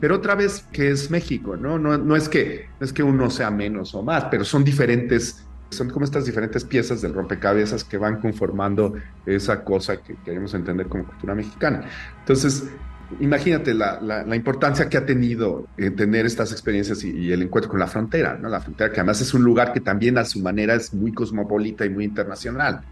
Pero 0.00 0.14
otra 0.16 0.34
vez, 0.34 0.64
que 0.72 0.90
es 0.90 1.10
México, 1.10 1.54
¿no? 1.54 1.78
No, 1.78 1.98
no, 1.98 2.16
es 2.16 2.30
que, 2.30 2.70
es 2.80 2.94
que 2.94 3.02
uno 3.02 3.28
sea 3.28 3.50
menos 3.50 3.94
o 3.94 4.02
más, 4.02 4.28
pero 4.30 4.46
son 4.46 4.64
diferentes, 4.64 5.46
son 5.68 5.90
como 5.90 6.06
estas 6.06 6.24
diferentes 6.24 6.64
piezas 6.64 7.02
del 7.02 7.12
rompecabezas 7.12 7.84
que 7.84 7.98
van 7.98 8.22
conformando 8.22 8.94
esa 9.26 9.64
cosa 9.64 9.98
que 9.98 10.16
queremos 10.24 10.54
entender 10.54 10.86
como 10.86 11.04
cultura 11.04 11.34
mexicana. 11.34 11.84
Entonces, 12.20 12.70
imagínate 13.18 13.74
la, 13.74 14.24
importancia 14.34 14.88
que 14.88 14.96
ha 14.96 15.04
tenido 15.04 15.66
en 15.76 15.96
tener 15.96 16.26
estas 16.26 16.52
experiencias 16.52 17.02
y, 17.02 17.32
el 17.32 17.42
encuentro 17.42 17.70
con 17.70 17.80
la 17.80 17.86
frontera, 17.86 18.38
¿no? 18.40 18.48
La 18.48 18.60
frontera 18.60 18.92
que 18.92 19.00
además 19.00 19.20
es 19.20 19.34
un 19.34 19.42
lugar 19.42 19.72
que 19.72 19.80
también 19.80 20.18
a 20.18 20.24
su 20.24 20.40
manera 20.40 20.74
es 20.74 20.94
muy 20.94 21.12
cosmopolita 21.12 21.84
y 21.84 21.90
muy 21.90 22.04
internacional, 22.04 22.82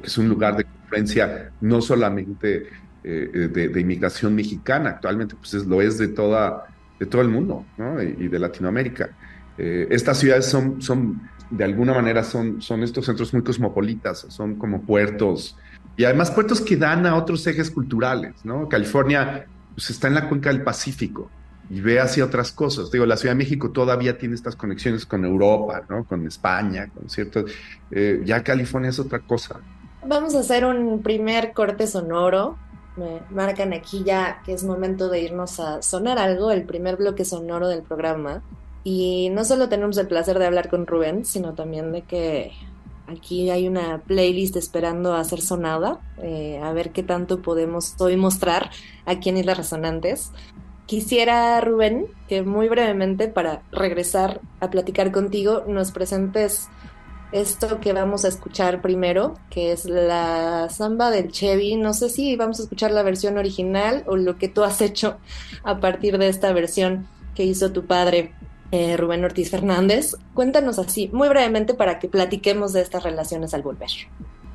que 0.00 0.08
es 0.08 0.18
un 0.18 0.28
lugar 0.28 0.56
de 0.56 0.66
influencia 0.82 1.50
no 1.60 1.80
solamente 1.80 2.66
eh, 3.04 3.48
de, 3.52 3.80
inmigración 3.80 4.34
mexicana, 4.34 4.90
actualmente 4.90 5.36
pues 5.36 5.54
lo 5.66 5.80
es 5.80 5.98
de, 5.98 6.08
toda, 6.08 6.66
de 6.98 7.06
todo 7.06 7.22
el 7.22 7.28
mundo, 7.28 7.64
¿no? 7.76 8.02
y, 8.02 8.28
de 8.28 8.38
Latinoamérica. 8.38 9.10
Eh, 9.56 9.86
estas 9.90 10.18
ciudades 10.18 10.46
son, 10.46 10.82
son, 10.82 11.22
de 11.50 11.64
alguna 11.64 11.94
manera, 11.94 12.24
son, 12.24 12.60
son 12.60 12.82
estos 12.82 13.06
centros 13.06 13.32
muy 13.32 13.42
cosmopolitas, 13.42 14.26
son 14.28 14.56
como 14.56 14.82
puertos, 14.82 15.56
y 15.96 16.04
además 16.04 16.30
puertos 16.30 16.60
que 16.60 16.76
dan 16.76 17.06
a 17.06 17.16
otros 17.16 17.46
ejes 17.46 17.70
culturales, 17.70 18.44
¿no? 18.44 18.68
California 18.68 19.46
pues 19.78 19.90
está 19.90 20.08
en 20.08 20.14
la 20.14 20.28
cuenca 20.28 20.50
del 20.50 20.64
Pacífico 20.64 21.30
y 21.70 21.80
ve 21.80 22.00
hacia 22.00 22.24
otras 22.24 22.50
cosas. 22.50 22.90
Digo, 22.90 23.06
la 23.06 23.16
Ciudad 23.16 23.34
de 23.34 23.38
México 23.38 23.70
todavía 23.70 24.18
tiene 24.18 24.34
estas 24.34 24.56
conexiones 24.56 25.06
con 25.06 25.24
Europa, 25.24 25.84
¿no? 25.88 26.04
Con 26.04 26.26
España, 26.26 26.88
con 26.92 27.08
ciertos... 27.08 27.52
Eh, 27.92 28.20
ya 28.24 28.42
California 28.42 28.90
es 28.90 28.98
otra 28.98 29.20
cosa. 29.20 29.60
Vamos 30.04 30.34
a 30.34 30.40
hacer 30.40 30.64
un 30.64 31.00
primer 31.00 31.52
corte 31.52 31.86
sonoro. 31.86 32.58
Me 32.96 33.20
marcan 33.30 33.72
aquí 33.72 34.02
ya 34.02 34.42
que 34.44 34.52
es 34.52 34.64
momento 34.64 35.08
de 35.10 35.20
irnos 35.20 35.60
a 35.60 35.80
sonar 35.80 36.18
algo, 36.18 36.50
el 36.50 36.64
primer 36.64 36.96
bloque 36.96 37.24
sonoro 37.24 37.68
del 37.68 37.82
programa. 37.82 38.42
Y 38.82 39.30
no 39.30 39.44
solo 39.44 39.68
tenemos 39.68 39.96
el 39.98 40.08
placer 40.08 40.40
de 40.40 40.46
hablar 40.46 40.68
con 40.68 40.88
Rubén, 40.88 41.24
sino 41.24 41.54
también 41.54 41.92
de 41.92 42.02
que 42.02 42.50
Aquí 43.08 43.48
hay 43.48 43.66
una 43.66 44.02
playlist 44.02 44.56
esperando 44.56 45.14
a 45.14 45.24
ser 45.24 45.40
sonada, 45.40 46.00
eh, 46.18 46.60
a 46.62 46.72
ver 46.72 46.92
qué 46.92 47.02
tanto 47.02 47.40
podemos 47.40 47.94
hoy 48.00 48.18
mostrar 48.18 48.70
aquí 49.06 49.30
en 49.30 49.38
Islas 49.38 49.56
Resonantes. 49.56 50.30
Quisiera, 50.84 51.58
Rubén, 51.62 52.06
que 52.28 52.42
muy 52.42 52.68
brevemente, 52.68 53.28
para 53.28 53.62
regresar 53.72 54.42
a 54.60 54.68
platicar 54.68 55.10
contigo, 55.10 55.64
nos 55.66 55.90
presentes 55.90 56.68
esto 57.32 57.80
que 57.80 57.94
vamos 57.94 58.26
a 58.26 58.28
escuchar 58.28 58.82
primero, 58.82 59.34
que 59.48 59.72
es 59.72 59.86
la 59.86 60.68
samba 60.68 61.10
del 61.10 61.32
Chevy. 61.32 61.76
No 61.76 61.94
sé 61.94 62.10
si 62.10 62.36
vamos 62.36 62.60
a 62.60 62.64
escuchar 62.64 62.90
la 62.90 63.02
versión 63.02 63.38
original 63.38 64.04
o 64.06 64.16
lo 64.16 64.36
que 64.36 64.48
tú 64.48 64.64
has 64.64 64.82
hecho 64.82 65.16
a 65.64 65.80
partir 65.80 66.18
de 66.18 66.28
esta 66.28 66.52
versión 66.52 67.08
que 67.34 67.44
hizo 67.44 67.72
tu 67.72 67.86
padre. 67.86 68.34
Eh, 68.70 68.96
Rubén 68.96 69.24
Ortiz 69.24 69.50
Fernández. 69.50 70.16
Cuéntanos 70.34 70.78
así, 70.78 71.08
muy 71.12 71.28
brevemente, 71.28 71.74
para 71.74 71.98
que 71.98 72.08
platiquemos 72.08 72.72
de 72.72 72.82
estas 72.82 73.02
relaciones 73.02 73.54
al 73.54 73.62
volver. 73.62 73.88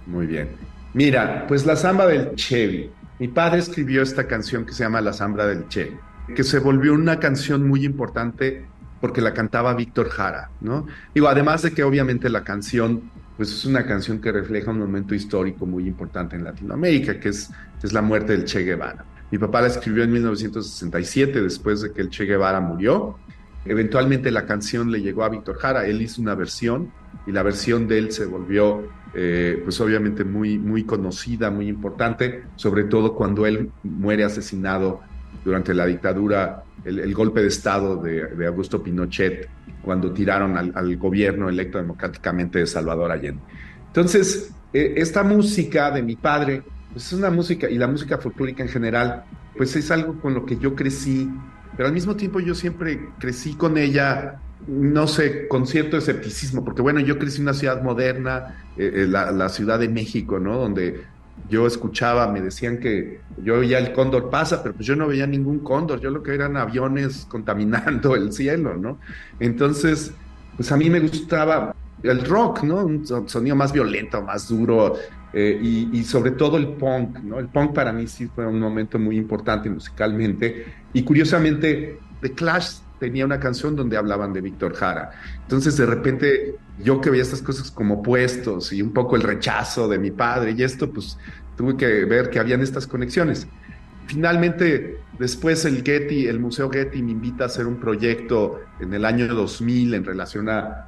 Muy 0.06 0.28
bien. 0.28 0.50
Mira, 0.94 1.46
pues 1.48 1.66
la 1.66 1.76
samba 1.76 2.06
del 2.06 2.36
Chevy. 2.36 2.92
Mi 3.20 3.28
padre 3.28 3.60
escribió 3.60 4.04
esta 4.04 4.28
canción 4.28 4.66
que 4.66 4.74
se 4.74 4.84
llama 4.84 5.02
La 5.02 5.14
samba 5.14 5.48
del 5.48 5.68
Chevy, 5.68 5.98
que 6.36 6.44
se 6.44 6.60
volvió 6.60 6.94
una 6.94 7.20
canción 7.20 7.68
muy 7.68 7.86
importante 7.86 8.66
porque 9.02 9.22
la 9.22 9.34
cantaba 9.34 9.74
Víctor 9.74 10.10
Jara, 10.10 10.50
¿no? 10.62 10.88
Digo, 11.14 11.28
además 11.28 11.62
de 11.64 11.72
que 11.72 11.84
obviamente 11.84 12.30
la 12.30 12.44
canción, 12.44 13.12
pues 13.36 13.52
es 13.52 13.66
una 13.66 13.86
canción 13.86 14.22
que 14.22 14.32
refleja 14.32 14.72
un 14.72 14.80
momento 14.80 15.16
histórico 15.16 15.66
muy 15.66 15.88
importante 15.88 16.36
en 16.36 16.44
Latinoamérica, 16.44 17.20
que 17.20 17.30
es, 17.30 17.50
es 17.82 17.92
la 17.92 18.02
muerte 18.02 18.34
del 18.34 18.46
Che 18.46 18.60
Guevara. 18.64 19.04
Mi 19.32 19.40
papá 19.40 19.62
la 19.62 19.68
escribió 19.68 20.04
en 20.04 20.12
1967, 20.14 21.42
después 21.42 21.82
de 21.82 21.92
que 21.92 22.02
el 22.02 22.10
Che 22.10 22.26
Guevara 22.26 22.62
murió, 22.62 23.18
Eventualmente 23.66 24.32
la 24.32 24.46
canción 24.46 24.92
le 24.92 25.02
llegó 25.02 25.24
a 25.24 25.30
Víctor 25.30 25.58
Jara, 25.58 25.86
él 25.86 26.02
hizo 26.02 26.22
una 26.22 26.36
versión 26.36 26.92
y 27.26 27.32
la 27.32 27.44
versión 27.44 27.88
de 27.88 27.98
él 27.98 28.12
se 28.12 28.26
volvió 28.26 28.84
eh, 29.16 29.62
pues 29.64 29.80
obviamente 29.80 30.24
muy, 30.24 30.58
muy 30.58 30.86
conocida, 30.86 31.52
muy 31.52 31.68
importante, 31.68 32.44
sobre 32.56 32.86
todo 32.86 33.14
cuando 33.14 33.46
él 33.46 33.70
muere 33.84 34.24
asesinado 34.24 35.02
durante 35.46 35.74
la 35.74 35.86
dictadura, 35.86 36.64
el, 36.84 37.14
golpe 37.14 37.42
de 37.42 37.48
Estado 37.48 37.98
de, 37.98 38.48
Augusto 38.48 38.82
Pinochet, 38.82 39.48
cuando 39.84 40.12
tiraron 40.12 40.58
al, 40.58 40.98
gobierno 40.98 41.48
electo 41.48 41.78
democráticamente 41.78 42.60
de 42.60 42.66
Salvador 42.66 43.12
Allende. 43.12 43.42
Entonces, 43.88 44.52
eh, 44.74 44.96
esta 44.98 45.24
música 45.24 45.92
de 45.92 46.02
mi 46.02 46.16
padre, 46.16 46.64
pues 46.92 47.06
es 47.08 47.14
una 47.14 47.30
música, 47.30 47.70
y 47.70 47.78
la 47.78 47.88
música 47.88 48.18
folclórica 48.18 48.64
en 48.64 48.70
general, 48.70 49.26
pues 49.56 49.76
es 49.76 49.92
algo 49.92 50.20
con 50.20 50.34
lo 50.34 50.46
que 50.46 50.58
yo 50.58 50.74
crecí 50.74 51.30
pero 51.76 51.88
al 51.88 51.94
mismo 51.94 52.16
tiempo 52.16 52.40
yo 52.40 52.56
siempre 52.56 53.10
crecí 53.20 53.56
con 53.56 53.78
ella, 53.78 54.40
no 54.68 55.08
sé, 55.08 55.48
con 55.48 55.68
cierto 55.68 55.98
escepticismo, 55.98 56.64
porque 56.64 56.82
bueno, 56.82 57.00
yo 57.00 57.18
crecí 57.18 57.38
en 57.38 57.44
una 57.44 57.54
ciudad 57.54 57.82
moderna, 57.82 58.66
eh, 58.78 58.92
eh, 58.96 59.08
la, 59.08 59.50
Ciudad 59.50 59.80
de 59.80 59.90
México, 59.90 60.40
¿no? 60.40 60.58
Donde 60.58 61.04
yo 61.50 61.68
escuchaba, 61.68 62.28
me 62.32 62.42
decían 62.42 62.80
que 62.80 63.22
yo 63.44 63.60
veía 63.60 63.80
el 63.80 63.94
cóndor 63.94 64.30
pasa, 64.30 64.64
pero 64.64 64.76
pues 64.76 64.88
yo 64.88 64.96
no 64.96 65.08
veía 65.08 65.28
ningún 65.28 65.60
cóndor, 65.60 66.00
yo 66.00 66.10
lo 66.10 66.24
que 66.24 66.34
eran 66.34 66.58
aviones 66.58 67.26
contaminando 67.30 68.16
el 68.16 68.32
cielo, 68.32 68.76
¿no? 68.76 69.00
Entonces, 69.40 70.14
pues 70.56 70.72
a 70.72 70.78
mí 70.78 70.90
me 70.90 71.00
gustaba 71.00 71.76
el 72.04 72.24
rock, 72.26 72.64
¿no? 72.64 72.86
Un 72.86 73.06
sonido 73.28 73.56
más 73.56 73.74
violento, 73.74 74.22
más 74.22 74.48
duro, 74.48 74.96
eh, 75.34 75.60
y, 75.92 76.04
sobre 76.04 76.32
todo 76.32 76.58
el 76.58 76.68
punk, 76.68 77.20
¿no? 77.20 77.40
El 77.40 77.48
punk 77.48 77.74
para 77.74 77.92
mí 77.92 78.06
sí 78.08 78.28
fue 78.28 78.46
un 78.46 78.60
momento 78.60 79.00
muy 79.00 79.18
importante 79.18 79.70
musicalmente. 79.70 80.66
Y 80.94 81.04
curiosamente, 81.04 81.98
The 82.22 82.34
Clash 82.34 82.78
tenía 83.00 83.26
una 83.26 83.40
canción 83.40 83.76
donde 83.76 83.98
hablaban 83.98 84.32
de 84.32 84.42
Víctor 84.42 84.76
Jara. 84.76 85.12
Entonces, 85.42 85.76
de 85.76 85.88
repente, 85.88 86.56
yo 86.84 87.02
que 87.02 87.10
veía 87.10 87.24
estas 87.24 87.42
cosas 87.42 87.72
como 87.72 88.04
puestos 88.04 88.72
y 88.74 88.82
un 88.82 88.94
poco 88.94 89.16
el 89.16 89.24
rechazo 89.24 89.88
de 89.88 89.98
mi 89.98 90.12
padre 90.12 90.54
y 90.56 90.62
esto, 90.62 90.92
pues 90.92 91.18
tuve 91.58 91.76
que 91.78 92.06
ver 92.06 92.30
que 92.30 92.40
habían 92.40 92.62
estas 92.62 92.86
conexiones. 92.86 93.48
Finalmente, 94.08 95.00
después 95.18 95.66
el 95.66 95.84
Getty, 95.84 96.28
el 96.28 96.40
Museo 96.40 96.70
Getty 96.70 97.02
me 97.02 97.12
invita 97.12 97.46
a 97.46 97.48
hacer 97.48 97.68
un 97.68 97.80
proyecto 97.80 98.62
en 98.80 98.94
el 98.94 99.06
año 99.06 99.28
2000 99.28 99.94
en 99.94 100.06
relación 100.06 100.50
a, 100.50 100.88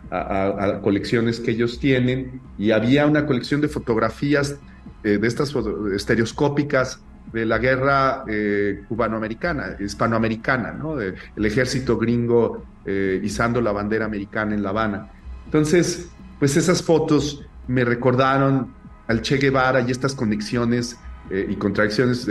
colecciones 0.82 1.40
que 1.40 1.52
ellos 1.52 1.80
tienen 1.80 2.42
y 2.58 2.72
había 2.72 3.06
una 3.06 3.26
colección 3.26 3.62
de 3.62 3.68
fotografías 3.68 4.58
eh, 5.04 5.18
de 5.18 5.28
estas 5.28 5.54
estereoscópicas 5.94 7.00
de 7.32 7.46
la 7.46 7.58
guerra 7.58 8.24
eh, 8.28 8.84
cubanoamericana, 8.88 9.76
hispanoamericana, 9.80 10.72
¿no? 10.72 11.00
el 11.02 11.46
ejército 11.46 11.98
gringo 11.98 12.64
eh, 12.86 13.20
izando 13.24 13.62
la 13.62 13.72
bandera 13.72 14.06
americana 14.06 14.56
en 14.56 14.64
La 14.64 14.70
Habana. 14.70 15.10
Entonces, 15.46 16.10
pues 16.40 16.56
esas 16.56 16.84
fotos 16.84 17.44
me 17.68 17.84
recordaron 17.84 18.74
al 19.08 19.22
Che 19.22 19.38
Guevara 19.38 19.82
y 19.82 19.92
estas 19.92 20.16
conexiones 20.16 20.98
eh, 21.30 21.48
y 21.50 21.56
contradicciones 21.56 22.28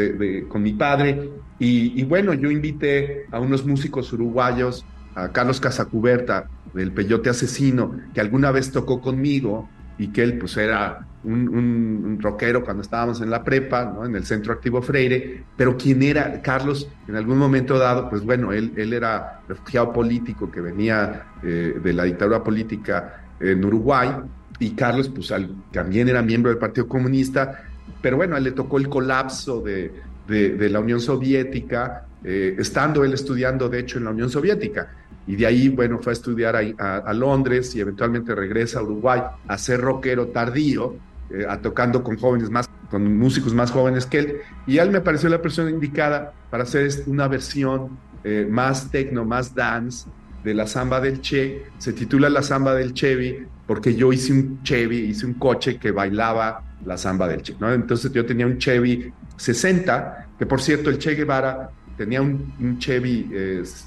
con 0.49 0.63
mi 0.63 0.73
padre. 0.73 1.31
Y, 1.59 2.01
y, 2.01 2.05
bueno, 2.05 2.35
yo 2.35 2.51
invité 2.51 3.27
a 3.31 3.41
unos 3.41 3.65
músicos 3.65 4.13
uruguayos, 4.13 4.85
a 5.15 5.29
Carlos 5.31 5.61
Casacuberta, 5.61 6.49
del 6.75 6.93
Peyote 6.93 7.31
Asesino, 7.31 7.97
que 8.13 8.21
alguna 8.21 8.51
vez 8.51 8.71
tocó 8.71 9.01
conmigo 9.01 9.69
y 9.97 10.09
que 10.09 10.23
él 10.23 10.39
pues 10.39 10.57
era 10.57 11.07
un, 11.23 12.19
rockero 12.21 12.65
cuando 12.65 12.83
estábamos 12.83 13.21
en 13.21 13.31
la 13.31 13.43
prepa, 13.43 13.85
¿no? 13.85 14.05
en 14.05 14.15
el 14.15 14.25
Centro 14.25 14.53
Activo 14.53 14.83
Freire, 14.83 15.45
pero 15.57 15.77
quien 15.77 16.03
era 16.03 16.43
Carlos 16.43 16.89
en 17.09 17.17
algún 17.17 17.39
momento 17.39 17.79
dado, 17.79 18.11
pues 18.11 18.23
bueno, 18.23 18.53
él, 18.53 18.73
él 18.77 18.93
era 18.93 19.41
refugiado 19.49 19.93
político 19.93 20.51
que 20.51 20.61
venía 20.61 21.27
eh, 21.43 21.79
de 21.83 21.93
la 21.93 22.05
dictadura 22.05 22.43
política 22.43 23.25
en 23.41 23.65
Uruguay 23.65 24.11
y 24.59 24.71
Carlos 24.71 25.09
pues 25.09 25.33
también 25.73 26.09
era 26.09 26.23
miembro 26.23 26.51
del 26.51 26.59
Partido 26.59 26.87
Comunista, 26.87 27.65
pero 28.01 28.17
bueno, 28.17 28.35
a 28.35 28.39
él 28.39 28.45
le 28.45 28.53
tocó 28.53 28.79
el 28.79 28.89
colapso 28.89 29.61
de, 29.61 29.91
la 30.29 30.81
Unión 30.81 31.01
Soviética, 31.01 32.07
eh, 32.23 32.57
estando 32.59 33.05
él 33.05 33.13
estudiando 33.13 33.69
de 33.69 33.81
hecho 33.81 33.99
en 33.99 34.05
la 34.05 34.11
Unión 34.11 34.31
Soviética. 34.31 34.91
Y 35.27 35.37
de 35.37 35.47
ahí, 35.47 35.69
bueno, 35.71 35.99
fue 36.01 36.13
a 36.13 36.15
estudiar 36.15 36.55
a, 36.55 37.13
Londres 37.15 37.75
y 37.75 37.81
eventualmente 37.81 38.35
regresa 38.35 38.81
a 38.81 38.83
Uruguay 38.83 39.23
a 39.49 39.59
ser 39.59 39.81
rockero 39.81 40.29
tardío, 40.29 40.97
eh, 41.31 41.47
tocando 41.63 42.03
con 42.03 42.19
jóvenes 42.19 42.51
más, 42.51 42.69
con 42.91 43.17
músicos 43.17 43.55
más 43.55 43.71
jóvenes 43.71 44.05
que 44.05 44.19
él. 44.19 44.37
Y 44.67 44.79
él 44.79 44.91
me 44.91 45.01
pareció 45.01 45.31
la 45.31 45.41
persona 45.41 45.71
indicada 45.71 46.35
para 46.51 46.65
hacer 46.65 46.91
una 47.07 47.27
versión 47.27 47.99
eh, 48.23 48.47
más 48.49 48.91
techno, 48.91 49.25
más 49.25 49.55
dance 49.55 50.07
de 50.43 50.53
la 50.53 50.67
samba 50.67 51.01
del 51.01 51.23
Che. 51.23 51.65
Se 51.79 51.95
titula 51.95 52.29
La 52.29 52.43
samba 52.43 52.75
del 52.75 52.93
Chevy 52.93 53.47
porque 53.67 53.95
yo 53.95 54.13
hice 54.13 54.33
un 54.33 54.63
Chevy, 54.63 54.99
hice 54.99 55.27
un 55.27 55.35
coche 55.35 55.79
que 55.79 55.91
bailaba 55.91 56.63
la 56.85 56.97
samba 56.99 57.29
del 57.29 57.43
Che. 57.43 57.57
¿no? 57.59 57.73
Entonces 57.73 58.13
yo 58.13 58.27
tenía 58.27 58.47
un 58.47 58.59
Chevy 58.59 59.13
60, 59.37 60.29
que 60.39 60.47
por 60.47 60.61
cierto 60.61 60.91
el 60.91 60.99
Che 60.99 61.15
Guevara 61.15 61.71
tenía 61.97 62.21
un, 62.21 62.79
Chevy 62.79 63.31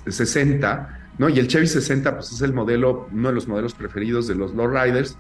60 0.08 0.72
eh, 0.72 1.08
¿no? 1.18 1.30
Y 1.30 1.40
el 1.40 1.48
Chevy 1.48 1.68
60 1.68 2.16
pues 2.16 2.32
es 2.32 2.42
el 2.42 2.54
modelo, 2.54 3.08
uno 3.12 3.30
de 3.30 3.36
los 3.36 3.48
modelos 3.48 3.74
preferidos 3.74 4.28
de 4.28 4.36
los 4.36 4.54
lowriders. 4.54 5.18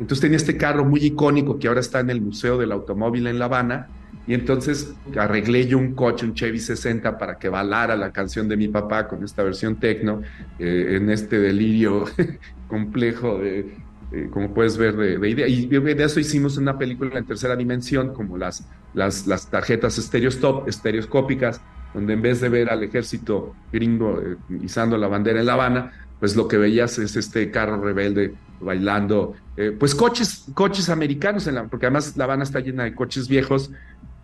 Entonces 0.00 0.20
tenía 0.20 0.36
este 0.36 0.56
carro 0.56 0.84
muy 0.84 1.00
icónico 1.00 1.58
que 1.58 1.68
ahora 1.68 1.80
está 1.80 2.00
en 2.00 2.10
el 2.10 2.20
Museo 2.20 2.56
del 2.58 2.72
Automóvil 2.72 3.26
en 3.26 3.38
La 3.38 3.46
Habana. 3.46 3.88
Y 4.26 4.34
entonces 4.34 4.94
arreglé 5.16 5.66
yo 5.66 5.78
un 5.78 5.94
coche, 5.94 6.26
un 6.26 6.34
Chevy 6.34 6.58
60, 6.58 7.16
para 7.16 7.38
que 7.38 7.48
balara 7.48 7.96
la 7.96 8.12
canción 8.12 8.46
de 8.46 8.58
mi 8.58 8.68
papá 8.68 9.08
con 9.08 9.24
esta 9.24 9.42
versión 9.42 9.76
tecno, 9.76 10.20
eh, 10.58 10.96
en 10.96 11.08
este 11.08 11.38
delirio 11.38 12.04
complejo 12.68 13.38
de, 13.38 13.74
eh, 14.12 14.28
como 14.30 14.54
puedes 14.54 14.76
ver, 14.76 14.96
de, 14.96 15.28
idea. 15.28 15.46
Y 15.46 15.66
de 15.66 16.04
eso 16.04 16.20
hicimos 16.20 16.56
una 16.56 16.78
película 16.78 17.18
en 17.18 17.26
tercera 17.26 17.56
dimensión, 17.56 18.14
como 18.14 18.38
las, 18.38 18.66
las, 18.94 19.26
las 19.26 19.50
tarjetas 19.50 19.98
estereoscópicas, 19.98 21.60
donde 21.94 22.14
en 22.14 22.22
vez 22.22 22.40
de 22.40 22.48
ver 22.48 22.70
al 22.70 22.82
ejército 22.82 23.54
gringo 23.72 24.20
eh, 24.20 24.36
izando 24.62 24.96
la 24.96 25.08
bandera 25.08 25.40
en 25.40 25.46
La 25.46 25.54
Habana, 25.54 25.92
pues 26.20 26.36
lo 26.36 26.48
que 26.48 26.56
veías 26.56 26.98
es 26.98 27.16
este 27.16 27.50
carro 27.50 27.82
rebelde 27.82 28.34
bailando, 28.60 29.34
eh, 29.56 29.74
pues 29.78 29.94
coches, 29.94 30.46
coches 30.54 30.88
americanos, 30.88 31.46
en 31.46 31.54
la, 31.54 31.64
porque 31.64 31.86
además 31.86 32.16
La 32.16 32.24
Habana 32.24 32.42
está 32.42 32.60
llena 32.60 32.84
de 32.84 32.94
coches 32.94 33.28
viejos 33.28 33.70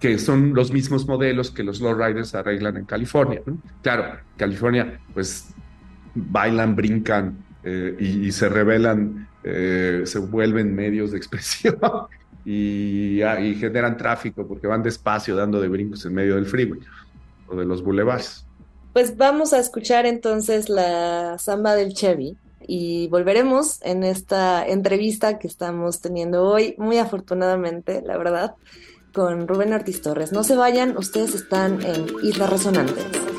que 0.01 0.19
son 0.19 0.55
los 0.55 0.73
mismos 0.73 1.07
modelos 1.07 1.51
que 1.51 1.63
los 1.63 1.81
lowriders 1.81 2.35
arreglan 2.35 2.77
en 2.77 2.85
California. 2.85 3.41
Claro, 3.83 4.19
California, 4.37 4.99
pues 5.15 5.55
bailan, 6.15 6.77
brincan 6.77 7.39
eh, 7.63 7.97
y, 7.99 8.31
se 8.33 8.49
revelan, 9.45 10.07
se 10.07 10.19
vuelven 10.19 10.75
medios 10.75 11.13
de 11.13 11.19
expresión 11.19 11.79
y, 12.45 13.23
ah, 13.23 13.41
y 13.41 13.55
generan 13.55 13.97
tráfico 13.97 14.47
porque 14.47 14.67
van 14.67 14.83
despacio 14.83 15.37
dando 15.37 15.61
de 15.61 15.69
brincos 15.69 16.05
en 16.07 16.15
medio 16.15 16.37
del 16.37 16.47
freeway 16.47 16.81
o 17.49 17.57
de 17.57 17.65
los 17.65 17.83
bulevares. 17.83 18.45
Pues 18.93 19.17
vamos 19.17 19.53
a 19.53 19.59
escuchar 19.59 20.07
entonces 20.07 20.69
la 20.69 21.37
samba 21.39 21.75
del 21.75 21.95
Chevy 21.95 22.37
y 22.67 23.09
volveremos 23.09 23.81
en 23.83 24.05
esta 24.05 24.67
entrevista 24.67 25.39
que 25.39 25.49
estamos 25.49 26.01
teniendo 26.01 26.45
hoy, 26.45 26.75
muy 26.79 26.99
afortunadamente, 26.99 28.03
la 28.03 28.17
verdad, 28.17 28.55
con 29.13 29.47
Rubén 29.47 29.73
Ortiz 29.73 30.01
Torres. 30.01 30.33
No 30.33 30.45
se 30.45 30.57
vayan, 30.57 30.97
ustedes 30.97 31.35
están 31.35 31.83
en 31.83 32.07
Isla 32.23 32.47
Resonante. 32.47 33.34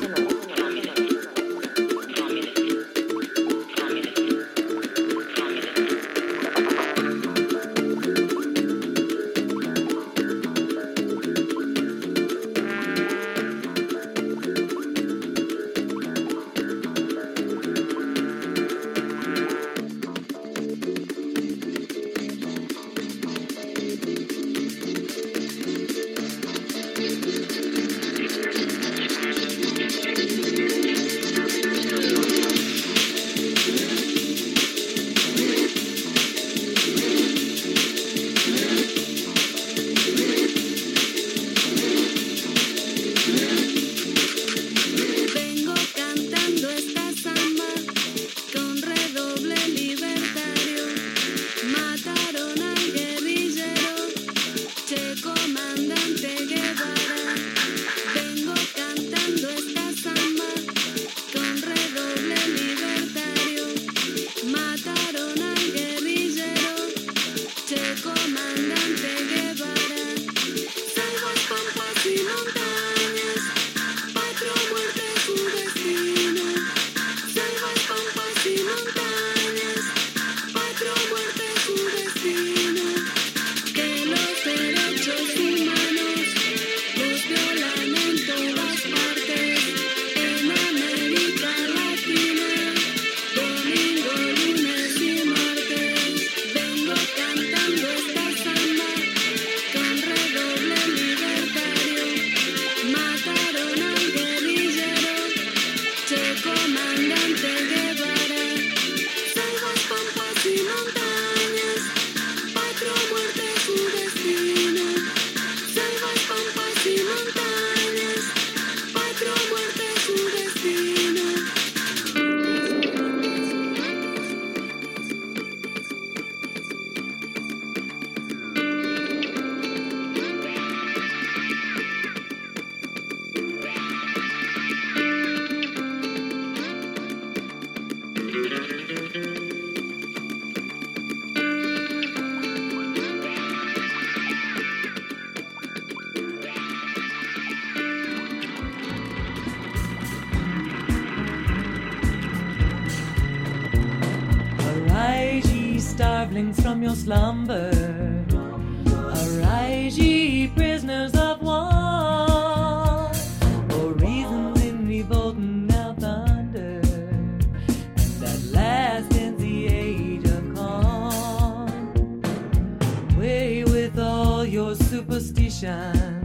想。 175.56 176.15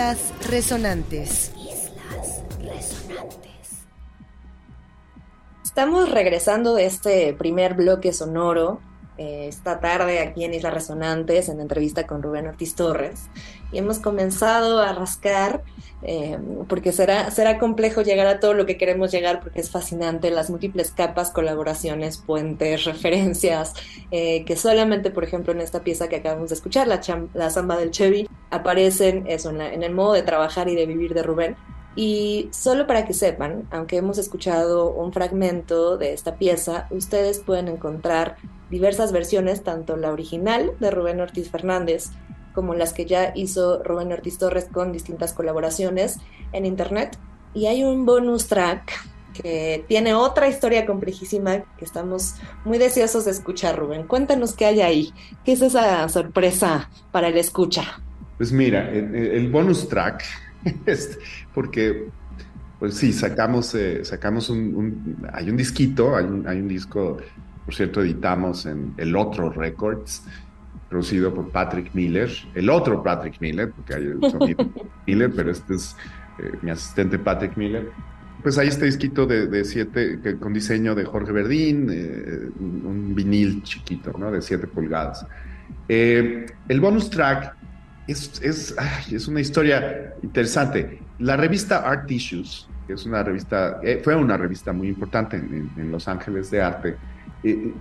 Islas 0.00 0.32
Resonantes. 0.48 1.52
Estamos 5.62 6.10
regresando 6.10 6.74
de 6.74 6.86
este 6.86 7.34
primer 7.34 7.74
bloque 7.74 8.14
sonoro 8.14 8.80
eh, 9.20 9.46
esta 9.48 9.80
tarde 9.80 10.18
aquí 10.20 10.44
en 10.44 10.54
Islas 10.54 10.72
Resonantes 10.74 11.48
en 11.50 11.60
entrevista 11.60 12.06
con 12.06 12.22
Rubén 12.22 12.46
Ortiz 12.46 12.74
Torres 12.74 13.28
y 13.70 13.78
hemos 13.78 13.98
comenzado 13.98 14.80
a 14.80 14.92
rascar 14.92 15.62
eh, 16.02 16.38
porque 16.68 16.92
será, 16.92 17.30
será 17.30 17.58
complejo 17.58 18.00
llegar 18.00 18.26
a 18.26 18.40
todo 18.40 18.54
lo 18.54 18.64
que 18.64 18.78
queremos 18.78 19.12
llegar 19.12 19.40
porque 19.40 19.60
es 19.60 19.70
fascinante 19.70 20.30
las 20.30 20.48
múltiples 20.48 20.90
capas, 20.90 21.30
colaboraciones, 21.30 22.16
puentes, 22.16 22.84
referencias 22.92 23.74
eh, 24.10 24.44
que 24.46 24.56
solamente 24.56 25.10
por 25.10 25.22
ejemplo 25.24 25.52
en 25.52 25.60
esta 25.60 25.80
pieza 25.84 26.08
que 26.08 26.16
acabamos 26.16 26.48
de 26.48 26.54
escuchar, 26.54 26.88
la, 26.88 27.00
cham- 27.00 27.28
la 27.34 27.50
samba 27.50 27.76
del 27.76 27.90
Chevy, 27.90 28.26
aparecen 28.50 29.24
eso, 29.28 29.50
en, 29.50 29.58
la- 29.58 29.72
en 29.72 29.82
el 29.82 29.92
modo 29.92 30.14
de 30.14 30.22
trabajar 30.22 30.68
y 30.68 30.74
de 30.74 30.86
vivir 30.86 31.12
de 31.14 31.22
Rubén. 31.22 31.56
Y 31.96 32.48
solo 32.52 32.86
para 32.86 33.04
que 33.04 33.14
sepan, 33.14 33.64
aunque 33.70 33.96
hemos 33.96 34.18
escuchado 34.18 34.92
un 34.92 35.12
fragmento 35.12 35.98
de 35.98 36.12
esta 36.12 36.36
pieza, 36.36 36.86
ustedes 36.90 37.40
pueden 37.40 37.68
encontrar 37.68 38.36
diversas 38.70 39.12
versiones, 39.12 39.64
tanto 39.64 39.96
la 39.96 40.12
original 40.12 40.72
de 40.78 40.90
Rubén 40.90 41.20
Ortiz 41.20 41.50
Fernández 41.50 42.10
como 42.54 42.74
las 42.74 42.92
que 42.92 43.06
ya 43.06 43.32
hizo 43.34 43.82
Rubén 43.82 44.12
Ortiz 44.12 44.38
Torres 44.38 44.68
con 44.70 44.92
distintas 44.92 45.32
colaboraciones 45.32 46.18
en 46.52 46.66
internet. 46.66 47.18
Y 47.54 47.66
hay 47.66 47.84
un 47.84 48.06
bonus 48.06 48.46
track 48.46 48.92
que 49.32 49.84
tiene 49.88 50.14
otra 50.14 50.48
historia 50.48 50.86
complejísima 50.86 51.64
que 51.76 51.84
estamos 51.84 52.34
muy 52.64 52.78
deseosos 52.78 53.24
de 53.24 53.30
escuchar, 53.30 53.78
Rubén. 53.78 54.06
Cuéntanos 54.06 54.54
qué 54.54 54.66
hay 54.66 54.80
ahí. 54.80 55.12
¿Qué 55.44 55.52
es 55.52 55.62
esa 55.62 56.08
sorpresa 56.08 56.90
para 57.12 57.28
el 57.28 57.38
escucha? 57.38 58.00
Pues 58.36 58.52
mira, 58.52 58.88
el, 58.90 59.50
bonus 59.50 59.88
track 59.88 60.24
porque, 61.54 62.08
pues 62.78 62.94
sí, 62.94 63.12
sacamos, 63.12 63.74
eh, 63.74 64.04
sacamos 64.04 64.50
un, 64.50 64.74
un- 64.74 65.16
hay 65.32 65.50
un 65.50 65.56
disquito, 65.56 66.16
hay 66.16 66.24
un, 66.24 66.46
hay 66.46 66.60
un 66.60 66.68
disco, 66.68 67.18
por 67.64 67.74
cierto, 67.74 68.02
editamos 68.02 68.66
en 68.66 68.94
El 68.96 69.16
Otro 69.16 69.50
Records, 69.50 70.24
producido 70.88 71.32
por 71.32 71.50
Patrick 71.50 71.94
Miller, 71.94 72.30
el 72.54 72.68
otro 72.68 73.02
Patrick 73.02 73.40
Miller, 73.40 73.70
porque 73.72 73.94
hay 73.94 74.04
el 74.04 74.20
sonido 74.30 74.68
Miller, 75.06 75.32
pero 75.34 75.50
este 75.52 75.74
es 75.74 75.96
eh, 76.38 76.52
mi 76.62 76.70
asistente 76.70 77.18
Patrick 77.18 77.56
Miller. 77.56 77.90
Pues 78.42 78.56
hay 78.58 78.68
este 78.68 78.86
disquito 78.86 79.26
de, 79.26 79.46
de 79.46 79.64
siete, 79.64 80.18
que- 80.22 80.36
con 80.38 80.52
diseño 80.52 80.94
de 80.94 81.04
Jorge 81.04 81.30
Verdín, 81.32 81.88
eh, 81.92 82.48
un, 82.58 83.14
vinil 83.14 83.62
chiquito, 83.62 84.12
¿no? 84.18 84.30
De 84.32 84.42
siete 84.42 84.66
pulgadas. 84.66 85.24
Eh, 85.88 86.46
el 86.68 86.80
bonus 86.80 87.10
track 87.10 87.54
es, 88.10 88.40
es, 88.42 88.74
es 89.10 89.28
una 89.28 89.40
historia 89.40 90.14
interesante. 90.22 91.00
La 91.18 91.36
revista 91.36 91.78
Art 91.78 92.06
Tissues, 92.06 92.68
que 92.86 92.94
es 92.94 93.06
una 93.06 93.22
revista, 93.22 93.80
eh, 93.82 94.00
fue 94.02 94.14
una 94.14 94.36
revista 94.36 94.72
muy 94.72 94.88
importante 94.88 95.36
en, 95.36 95.70
en 95.76 95.90
Los 95.90 96.08
Ángeles 96.08 96.50
de 96.50 96.62
arte, 96.62 96.96
eh, 97.42 97.72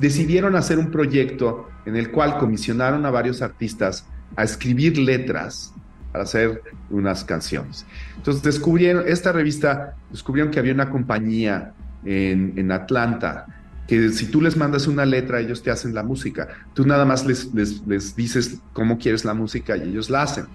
decidieron 0.00 0.56
hacer 0.56 0.78
un 0.78 0.90
proyecto 0.90 1.68
en 1.86 1.96
el 1.96 2.10
cual 2.10 2.38
comisionaron 2.38 3.06
a 3.06 3.10
varios 3.10 3.42
artistas 3.42 4.06
a 4.36 4.42
escribir 4.42 4.98
letras 4.98 5.72
para 6.10 6.24
hacer 6.24 6.62
unas 6.90 7.24
canciones. 7.24 7.86
Entonces 8.16 8.42
descubrieron, 8.42 9.04
esta 9.06 9.32
revista, 9.32 9.94
descubrieron 10.10 10.50
que 10.50 10.58
había 10.58 10.72
una 10.72 10.90
compañía 10.90 11.72
en, 12.04 12.54
en 12.56 12.72
Atlanta 12.72 13.46
que 13.86 14.10
si 14.10 14.26
tú 14.26 14.40
les 14.40 14.56
mandas 14.56 14.86
una 14.86 15.04
letra, 15.04 15.40
ellos 15.40 15.62
te 15.62 15.70
hacen 15.70 15.94
la 15.94 16.02
música. 16.02 16.48
Tú 16.74 16.86
nada 16.86 17.04
más 17.04 17.26
les, 17.26 17.52
les, 17.54 17.86
les 17.86 18.16
dices 18.16 18.58
cómo 18.72 18.98
quieres 18.98 19.24
la 19.24 19.34
música 19.34 19.76
y 19.76 19.82
ellos 19.82 20.10
la 20.10 20.22
hacen. 20.22 20.46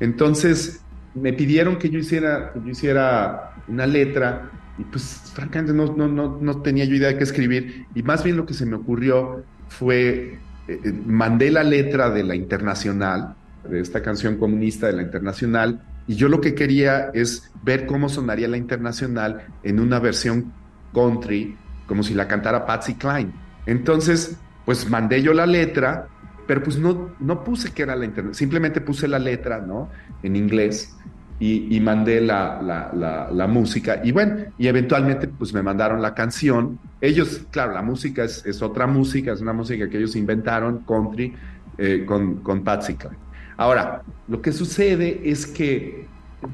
Entonces 0.00 0.80
me 1.14 1.32
pidieron 1.32 1.78
que 1.78 1.90
yo 1.90 1.98
hiciera, 1.98 2.52
que 2.52 2.60
yo 2.60 2.68
hiciera 2.68 3.54
una 3.68 3.86
letra 3.86 4.50
y 4.78 4.84
pues 4.84 5.22
francamente 5.32 5.72
no, 5.72 5.94
no, 5.94 6.08
no, 6.08 6.38
no 6.40 6.62
tenía 6.62 6.84
yo 6.84 6.96
idea 6.96 7.08
de 7.08 7.16
qué 7.16 7.24
escribir 7.24 7.86
y 7.94 8.02
más 8.02 8.24
bien 8.24 8.36
lo 8.36 8.44
que 8.44 8.54
se 8.54 8.66
me 8.66 8.74
ocurrió 8.74 9.44
fue, 9.68 10.38
eh, 10.68 10.80
eh, 10.84 10.92
mandé 11.06 11.50
la 11.50 11.62
letra 11.62 12.10
de 12.10 12.24
la 12.24 12.34
internacional, 12.34 13.36
de 13.68 13.80
esta 13.80 14.02
canción 14.02 14.36
comunista 14.36 14.88
de 14.88 14.94
la 14.94 15.02
internacional, 15.02 15.82
y 16.06 16.16
yo 16.16 16.28
lo 16.28 16.40
que 16.40 16.54
quería 16.54 17.10
es 17.14 17.50
ver 17.62 17.86
cómo 17.86 18.08
sonaría 18.08 18.46
la 18.48 18.58
internacional 18.58 19.46
en 19.62 19.80
una 19.80 19.98
versión 20.00 20.52
country, 20.92 21.56
como 21.86 22.02
si 22.02 22.14
la 22.14 22.28
cantara 22.28 22.66
Patsy 22.66 22.94
Cline. 22.94 23.32
Entonces, 23.66 24.36
pues 24.64 24.88
mandé 24.88 25.22
yo 25.22 25.32
la 25.32 25.46
letra, 25.46 26.08
pero 26.46 26.62
pues 26.62 26.78
no, 26.78 27.10
no 27.20 27.44
puse 27.44 27.72
que 27.72 27.82
era 27.82 27.96
la 27.96 28.04
internacional, 28.04 28.34
simplemente 28.34 28.80
puse 28.80 29.08
la 29.08 29.18
letra, 29.18 29.60
¿no? 29.60 29.88
En 30.22 30.36
inglés. 30.36 30.94
Y, 31.40 31.76
y 31.76 31.80
mandé 31.80 32.20
la, 32.20 32.62
la, 32.62 32.92
la, 32.94 33.28
la, 33.30 33.46
música. 33.48 34.00
Y 34.04 34.12
bueno, 34.12 34.36
y 34.56 34.68
eventualmente 34.68 35.26
pues 35.26 35.52
me 35.52 35.62
mandaron 35.62 36.00
la 36.00 36.14
canción. 36.14 36.78
Ellos, 37.00 37.44
claro, 37.50 37.72
la 37.72 37.82
música 37.82 38.22
es, 38.22 38.46
es 38.46 38.62
otra 38.62 38.86
música, 38.86 39.32
es 39.32 39.40
una 39.40 39.52
música 39.52 39.88
que 39.88 39.98
ellos 39.98 40.14
inventaron, 40.14 40.84
country, 40.86 41.34
eh, 41.76 42.04
con, 42.06 42.36
con 42.36 42.62
Patsy 42.62 42.94
Cline. 42.94 43.16
Ahora, 43.56 44.02
lo 44.28 44.40
que 44.40 44.52
sucede 44.52 45.28
es 45.28 45.44
que 45.46 46.06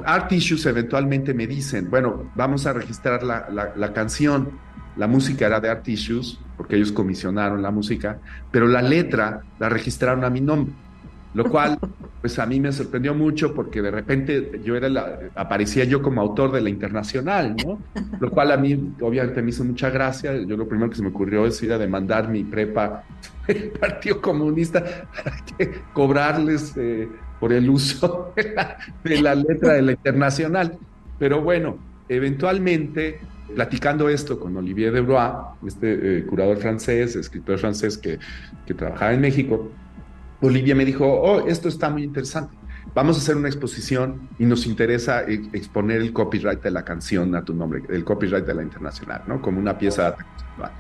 Art 0.05 0.33
Issues 0.33 0.65
eventualmente 0.65 1.35
me 1.35 1.47
dicen, 1.47 1.91
bueno, 1.91 2.31
vamos 2.35 2.67
a 2.67 2.73
registrar 2.73 3.23
la, 3.23 3.49
la, 3.51 3.73
la 3.77 3.93
canción. 3.93 4.49
La 4.97 5.07
música 5.07 5.47
era 5.47 5.61
de 5.61 5.69
Art 5.69 5.87
Issues, 5.89 6.39
porque 6.57 6.77
ellos 6.77 6.93
comisionaron 6.93 7.63
la 7.63 7.71
música, 7.71 8.19
pero 8.51 8.67
la 8.67 8.83
letra 8.83 9.43
la 9.59 9.69
registraron 9.69 10.25
a 10.25 10.31
mi 10.31 10.41
nombre. 10.41 10.75
Lo 11.33 11.45
cual, 11.49 11.79
pues 12.21 12.39
a 12.39 12.47
mí 12.47 12.61
me 12.61 12.73
sorprendió 12.73 13.15
mucho 13.15 13.55
porque 13.55 13.81
de 13.81 13.91
repente 13.91 14.61
yo 14.65 14.77
era 14.77 14.89
la, 14.89 15.19
aparecía 15.35 15.85
yo 15.85 16.03
como 16.03 16.21
autor 16.21 16.53
de 16.53 16.61
la 16.61 16.71
internacional, 16.71 17.55
¿no? 17.65 17.79
Lo 18.19 18.31
cual 18.31 18.53
a 18.53 18.57
mí 18.57 18.95
obviamente 19.01 19.41
me 19.43 19.51
hizo 19.51 19.65
mucha 19.65 19.91
gracia. 19.91 20.37
Yo 20.43 20.57
lo 20.57 20.69
primero 20.69 20.91
que 20.91 20.97
se 20.97 21.03
me 21.03 21.09
ocurrió 21.09 21.47
es 21.47 21.63
ir 21.63 21.73
a 21.73 21.79
demandar 21.79 22.29
mi 22.29 22.45
prepa 22.45 23.05
el 23.47 23.71
Partido 23.71 24.21
Comunista 24.21 24.83
para 25.15 25.37
que 25.45 25.83
cobrarles 25.93 26.77
eh, 26.77 27.09
por 27.39 27.53
el 27.53 27.71
uso 27.71 28.33
de 28.37 28.53
la, 28.55 28.77
de 29.03 29.23
la, 29.23 29.35
letra 29.35 29.75
de 29.75 29.83
la 29.83 29.93
internacional. 29.93 30.79
Pero 31.19 31.41
bueno, 31.43 31.79
eventualmente, 32.09 33.21
platicando 33.55 34.09
esto 34.09 34.39
con 34.39 34.57
Olivier 34.57 34.93
Debrois, 34.93 35.35
este 35.67 36.19
eh, 36.19 36.27
curador 36.27 36.59
francés, 36.59 37.17
escritor 37.17 37.59
francés 37.59 37.99
que, 37.99 38.19
que 38.67 38.75
trabajaba 38.75 39.13
en 39.13 39.21
México, 39.21 39.71
Olivia 40.41 40.75
me 40.75 40.85
dijo, 40.85 41.07
oh, 41.07 41.47
esto 41.47 41.69
está 41.69 41.91
muy 41.91 42.03
interesante. 42.03 42.57
Vamos 42.95 43.17
a 43.17 43.21
hacer 43.21 43.37
una 43.37 43.49
exposición 43.49 44.29
y 44.39 44.47
nos 44.47 44.67
interesa 44.67 45.23
exponer 45.23 46.01
el 46.01 46.13
copyright 46.13 46.63
de 46.63 46.71
la 46.71 46.85
canción 46.85 47.35
a 47.37 47.45
tu 47.45 47.55
nombre, 47.55 47.83
el 47.89 48.05
copyright 48.05 48.45
de 48.45 48.55
la 48.55 48.63
internacional, 48.63 49.23
¿no? 49.29 49.41
Como 49.41 49.61
una 49.61 49.79
pieza 49.79 50.15
conceptual. 50.15 50.73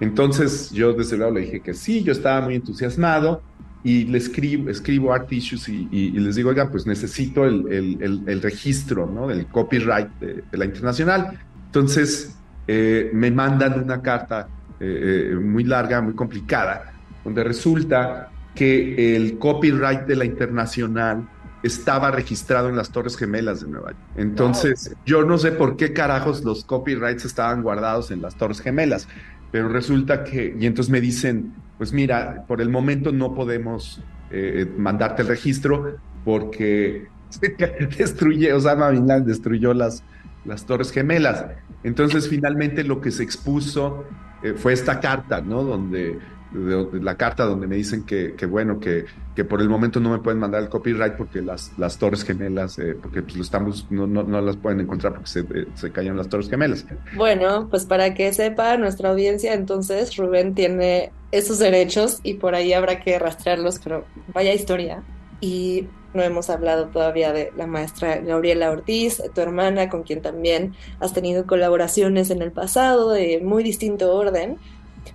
Entonces 0.00 0.70
yo 0.70 0.92
desde 0.92 1.16
luego 1.16 1.32
le 1.32 1.40
dije 1.40 1.60
que 1.60 1.74
sí, 1.74 2.04
yo 2.04 2.12
estaba 2.12 2.42
muy 2.42 2.54
entusiasmado 2.54 3.42
y 3.82 4.04
le 4.04 4.18
escribo, 4.18 4.70
escribo 4.70 5.12
Art 5.12 5.32
Issues 5.32 5.68
y, 5.68 6.10
les 6.12 6.36
digo, 6.36 6.50
oiga, 6.50 6.70
pues 6.70 6.86
necesito 6.86 7.44
el, 7.44 7.98
el, 8.26 8.42
registro, 8.42 9.06
¿no? 9.06 9.26
Del 9.26 9.46
copyright 9.46 10.08
de, 10.20 10.44
de 10.50 10.58
la 10.58 10.64
internacional. 10.64 11.38
Entonces 11.68 12.34
eh, 12.66 13.10
me 13.12 13.30
mandan 13.30 13.82
una 13.82 14.02
carta 14.02 14.48
eh, 14.80 15.36
muy 15.40 15.64
larga, 15.64 16.00
muy 16.00 16.14
complicada, 16.14 16.92
donde 17.24 17.44
resulta 17.44 18.30
que 18.54 19.14
el 19.16 19.38
copyright 19.38 20.02
de 20.02 20.16
la 20.16 20.24
internacional 20.24 21.28
estaba 21.62 22.10
registrado 22.10 22.68
en 22.68 22.76
las 22.76 22.90
Torres 22.90 23.16
Gemelas 23.16 23.60
de 23.60 23.68
Nueva 23.68 23.90
York. 23.90 24.02
Entonces, 24.16 24.88
wow. 24.88 24.98
yo 25.04 25.24
no 25.24 25.38
sé 25.38 25.52
por 25.52 25.76
qué 25.76 25.92
carajos 25.92 26.44
los 26.44 26.64
copyrights 26.64 27.24
estaban 27.24 27.62
guardados 27.62 28.10
en 28.10 28.22
las 28.22 28.36
Torres 28.36 28.60
Gemelas, 28.60 29.08
pero 29.50 29.68
resulta 29.68 30.24
que, 30.24 30.56
y 30.58 30.66
entonces 30.66 30.90
me 30.90 31.00
dicen, 31.00 31.54
pues 31.76 31.92
mira, 31.92 32.44
por 32.46 32.60
el 32.60 32.68
momento 32.68 33.12
no 33.12 33.34
podemos 33.34 34.00
eh, 34.30 34.70
mandarte 34.76 35.22
el 35.22 35.28
registro 35.28 35.96
porque 36.24 37.06
destruye, 37.98 38.52
Osama 38.52 38.90
Bin 38.90 39.06
Laden 39.06 39.26
destruyó 39.26 39.74
las, 39.74 40.02
las 40.48 40.66
Torres 40.66 40.90
Gemelas. 40.90 41.44
Entonces, 41.84 42.28
finalmente 42.28 42.82
lo 42.82 43.00
que 43.00 43.10
se 43.10 43.22
expuso 43.22 44.04
eh, 44.42 44.54
fue 44.56 44.72
esta 44.72 44.98
carta, 44.98 45.40
¿no? 45.40 45.62
Donde 45.62 46.18
de, 46.50 47.00
la 47.00 47.16
carta 47.16 47.44
donde 47.44 47.66
me 47.66 47.76
dicen 47.76 48.04
que, 48.04 48.34
que 48.34 48.46
bueno, 48.46 48.80
que, 48.80 49.04
que, 49.34 49.44
por 49.44 49.60
el 49.60 49.68
momento 49.68 50.00
no 50.00 50.10
me 50.10 50.18
pueden 50.18 50.38
mandar 50.38 50.62
el 50.62 50.68
copyright 50.68 51.14
porque 51.14 51.42
las, 51.42 51.72
las 51.78 51.98
torres 51.98 52.24
gemelas, 52.24 52.78
eh, 52.78 52.96
porque 53.00 53.22
pues 53.22 53.36
lo 53.36 53.42
estamos, 53.42 53.86
no, 53.90 54.06
no, 54.06 54.22
no, 54.22 54.40
las 54.40 54.56
pueden 54.56 54.80
encontrar 54.80 55.12
porque 55.12 55.28
se, 55.28 55.40
eh, 55.40 55.66
se 55.74 55.90
cayeron 55.92 56.16
las 56.16 56.28
torres 56.28 56.48
gemelas. 56.48 56.86
Bueno, 57.16 57.68
pues 57.68 57.84
para 57.84 58.14
que 58.14 58.32
sepa 58.32 58.76
nuestra 58.76 59.10
audiencia, 59.10 59.54
entonces 59.54 60.16
Rubén 60.16 60.54
tiene 60.54 61.12
esos 61.32 61.58
derechos 61.58 62.20
y 62.22 62.34
por 62.34 62.54
ahí 62.54 62.72
habrá 62.72 63.00
que 63.00 63.18
rastrearlos, 63.18 63.78
pero 63.82 64.04
vaya 64.32 64.54
historia. 64.54 65.02
Y 65.40 65.86
no 66.14 66.22
hemos 66.22 66.50
hablado 66.50 66.86
todavía 66.86 67.32
de 67.32 67.52
la 67.56 67.66
maestra 67.66 68.16
Gabriela 68.16 68.70
Ortiz, 68.70 69.22
tu 69.34 69.40
hermana, 69.40 69.88
con 69.88 70.02
quien 70.02 70.22
también 70.22 70.74
has 71.00 71.12
tenido 71.12 71.46
colaboraciones 71.46 72.30
en 72.30 72.42
el 72.42 72.52
pasado 72.52 73.10
de 73.10 73.40
muy 73.40 73.62
distinto 73.62 74.14
orden. 74.14 74.56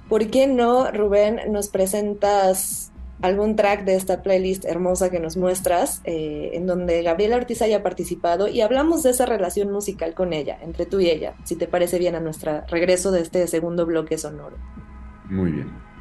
¿Por 0.08 0.28
qué 0.28 0.48
no, 0.48 0.92
Rubén, 0.92 1.40
nos 1.50 1.68
presentas 1.68 2.92
algún 3.22 3.56
track 3.56 3.86
de 3.86 3.96
esta 3.96 4.22
playlist 4.22 4.66
hermosa 4.66 5.10
que 5.10 5.20
nos 5.20 5.38
muestras, 5.38 6.02
eh, 6.04 6.52
en 6.54 6.68
donde 6.68 7.02
Gabriela 7.04 7.38
Ortiz 7.38 7.62
haya 7.62 7.82
participado 7.82 8.50
y 8.50 8.62
hablamos 8.62 9.02
de 9.04 9.12
esa 9.12 9.26
relación 9.26 9.72
musical 9.72 10.14
con 10.14 10.34
ella, 10.34 10.58
entre 10.62 10.86
tú 10.86 11.00
y 11.00 11.10
ella, 11.10 11.34
si 11.46 11.56
te 11.56 11.68
parece 11.68 12.00
bien 12.00 12.16
a 12.16 12.20
nuestro 12.20 12.64
regreso 12.68 13.12
de 13.12 13.22
este 13.22 13.48
segundo 13.48 13.86
bloque 13.86 14.18
sonoro. 14.18 14.58
Muy 15.30 15.52
bien. 15.52 15.93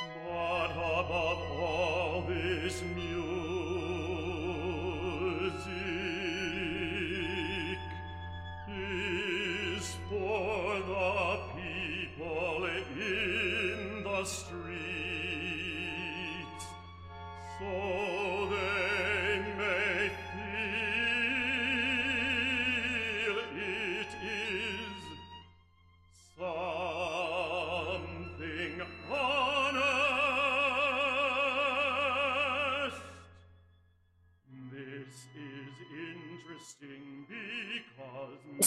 Boy. 0.00 0.49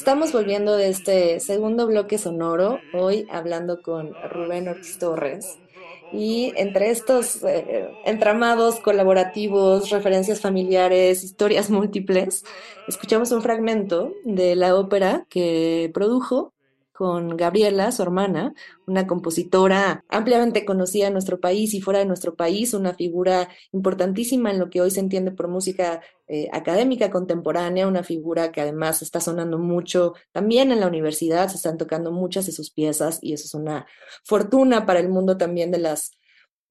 Estamos 0.03 0.33
volviendo 0.33 0.75
de 0.75 0.89
este 0.89 1.39
segundo 1.39 1.87
bloque 1.87 2.17
sonoro, 2.17 2.81
hoy 2.93 3.25
hablando 3.31 3.81
con 3.81 4.13
Rubén 4.29 4.67
Ortiz 4.67 4.97
Torres. 4.97 5.57
Y 6.11 6.51
entre 6.57 6.89
estos 6.89 7.41
eh, 7.45 7.87
entramados 8.03 8.81
colaborativos, 8.81 9.91
referencias 9.91 10.41
familiares, 10.41 11.23
historias 11.23 11.69
múltiples, 11.69 12.43
escuchamos 12.85 13.31
un 13.31 13.41
fragmento 13.41 14.11
de 14.25 14.57
la 14.57 14.75
ópera 14.75 15.25
que 15.29 15.89
produjo 15.93 16.52
con 17.03 17.35
Gabriela, 17.35 17.91
su 17.91 18.01
hermana, 18.01 18.53
una 18.87 19.05
compositora 19.07 20.05
ampliamente 20.07 20.63
conocida 20.63 21.07
en 21.07 21.11
nuestro 21.11 21.41
país 21.41 21.73
y 21.73 21.81
fuera 21.81 21.99
de 21.99 22.05
nuestro 22.05 22.35
país, 22.35 22.73
una 22.73 22.93
figura 22.93 23.49
importantísima 23.73 24.51
en 24.51 24.59
lo 24.59 24.69
que 24.69 24.79
hoy 24.79 24.89
se 24.89 25.01
entiende 25.01 25.31
por 25.31 25.49
música 25.49 26.01
eh, 26.29 26.47
académica 26.53 27.11
contemporánea, 27.11 27.89
una 27.89 28.03
figura 28.03 28.53
que 28.53 28.61
además 28.61 29.01
está 29.01 29.19
sonando 29.19 29.57
mucho 29.57 30.13
también 30.31 30.71
en 30.71 30.79
la 30.79 30.87
universidad, 30.87 31.49
se 31.49 31.57
están 31.57 31.77
tocando 31.77 32.13
muchas 32.13 32.45
de 32.45 32.53
sus 32.53 32.71
piezas 32.71 33.19
y 33.21 33.33
eso 33.33 33.47
es 33.47 33.53
una 33.53 33.85
fortuna 34.23 34.85
para 34.85 35.01
el 35.01 35.09
mundo 35.09 35.35
también 35.35 35.71
de 35.71 35.79
las 35.79 36.11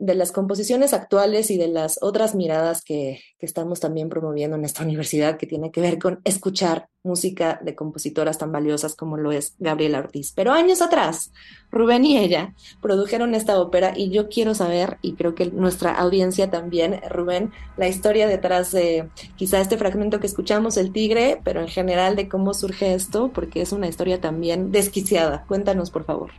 de 0.02 0.16
las 0.16 0.32
composiciones 0.32 0.94
actuales 0.94 1.48
y 1.52 1.58
de 1.58 1.68
las 1.68 2.00
otras 2.02 2.34
miradas 2.34 2.82
que, 2.82 3.20
que, 3.38 3.46
estamos 3.46 3.78
también 3.78 4.08
promoviendo 4.08 4.56
en 4.56 4.64
esta 4.64 4.82
universidad, 4.84 5.36
que 5.36 5.46
tiene 5.46 5.70
que 5.70 5.80
ver 5.80 6.00
con 6.00 6.20
escuchar 6.24 6.88
música 7.04 7.60
de 7.62 7.76
compositoras 7.76 8.36
tan 8.36 8.50
valiosas 8.50 8.96
como 8.96 9.16
lo 9.16 9.30
es 9.30 9.54
Gabriela 9.60 10.00
Ortiz. 10.00 10.32
Pero 10.34 10.52
años 10.52 10.82
atrás, 10.82 11.32
Rubén 11.70 12.04
y 12.04 12.18
ella 12.18 12.52
produjeron 12.80 13.36
esta 13.36 13.60
ópera 13.60 13.92
y 13.96 14.10
yo 14.10 14.28
quiero 14.28 14.56
saber, 14.56 14.98
y 15.02 15.14
creo 15.14 15.36
que 15.36 15.52
nuestra 15.52 15.92
audiencia 15.92 16.50
también, 16.50 17.00
Rubén, 17.08 17.52
la 17.76 17.86
historia 17.86 18.26
detrás 18.26 18.72
de 18.72 19.08
quizá 19.36 19.60
este 19.60 19.78
fragmento 19.78 20.18
que 20.18 20.26
escuchamos, 20.26 20.76
El 20.78 20.92
Tigre, 20.92 21.40
pero 21.44 21.60
en 21.60 21.68
general 21.68 22.16
de 22.16 22.28
cómo 22.28 22.54
surge 22.54 22.94
esto, 22.94 23.30
porque 23.32 23.62
es 23.62 23.70
una 23.70 23.86
historia 23.86 24.20
también 24.20 24.72
desquiciada. 24.72 25.44
Cuéntanos, 25.46 25.92
por 25.92 26.04
favor. 26.04 26.32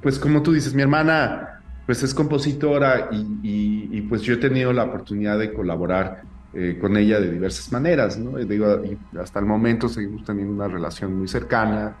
Pues 0.00 0.18
como 0.18 0.42
tú 0.42 0.52
dices, 0.52 0.72
mi 0.72 0.80
hermana 0.80 1.56
pues 1.86 2.02
es 2.02 2.12
compositora 2.12 3.08
y, 3.12 3.16
y, 3.42 3.88
y, 3.92 4.02
pues 4.02 4.22
yo 4.22 4.34
he 4.34 4.38
tenido 4.38 4.72
la 4.72 4.84
oportunidad 4.84 5.38
de 5.38 5.52
colaborar 5.52 6.22
eh, 6.52 6.78
con 6.80 6.96
ella 6.96 7.20
de 7.20 7.30
diversas 7.30 7.70
maneras, 7.70 8.18
¿no? 8.18 8.38
Digo, 8.38 8.82
y 8.84 8.98
hasta 9.18 9.38
el 9.38 9.46
momento 9.46 9.88
seguimos 9.88 10.24
teniendo 10.24 10.52
una 10.52 10.68
relación 10.68 11.14
muy 11.14 11.28
cercana. 11.28 11.94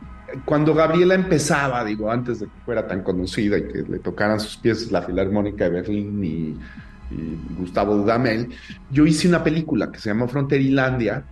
Cuando 0.44 0.74
Gabriela 0.74 1.14
empezaba, 1.14 1.84
digo, 1.84 2.10
antes 2.10 2.40
de 2.40 2.46
que 2.46 2.60
fuera 2.64 2.86
tan 2.86 3.02
conocida 3.02 3.58
y 3.58 3.68
que 3.68 3.82
le 3.82 3.98
tocaran 4.00 4.40
sus 4.40 4.56
piezas 4.56 4.90
la 4.90 5.02
Filarmónica 5.02 5.64
de 5.64 5.70
Berlín 5.70 6.24
y, 6.24 6.56
y 7.14 7.38
Gustavo 7.58 7.96
Dudamel, 7.96 8.48
yo 8.90 9.06
hice 9.06 9.28
una 9.28 9.44
película 9.44 9.92
que 9.92 10.00
se 10.00 10.08
llamó 10.08 10.26
Fronterilandia 10.26 11.22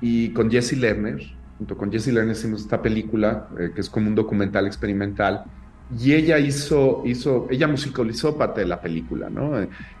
y 0.00 0.30
con 0.30 0.50
Jesse 0.50 0.78
Lerner, 0.78 1.20
junto 1.58 1.76
con 1.76 1.92
Jesse 1.92 2.08
Lerner 2.08 2.34
hicimos 2.34 2.62
esta 2.62 2.82
película 2.82 3.48
eh, 3.58 3.70
que 3.74 3.80
es 3.80 3.88
como 3.88 4.08
un 4.08 4.14
documental 4.14 4.66
experimental 4.66 5.44
y 5.98 6.14
ella 6.14 6.38
hizo, 6.38 7.02
hizo, 7.04 7.46
ella 7.50 7.68
musicalizó 7.68 8.36
parte 8.36 8.60
de 8.60 8.66
la 8.66 8.80
película, 8.80 9.28
¿no? 9.28 9.52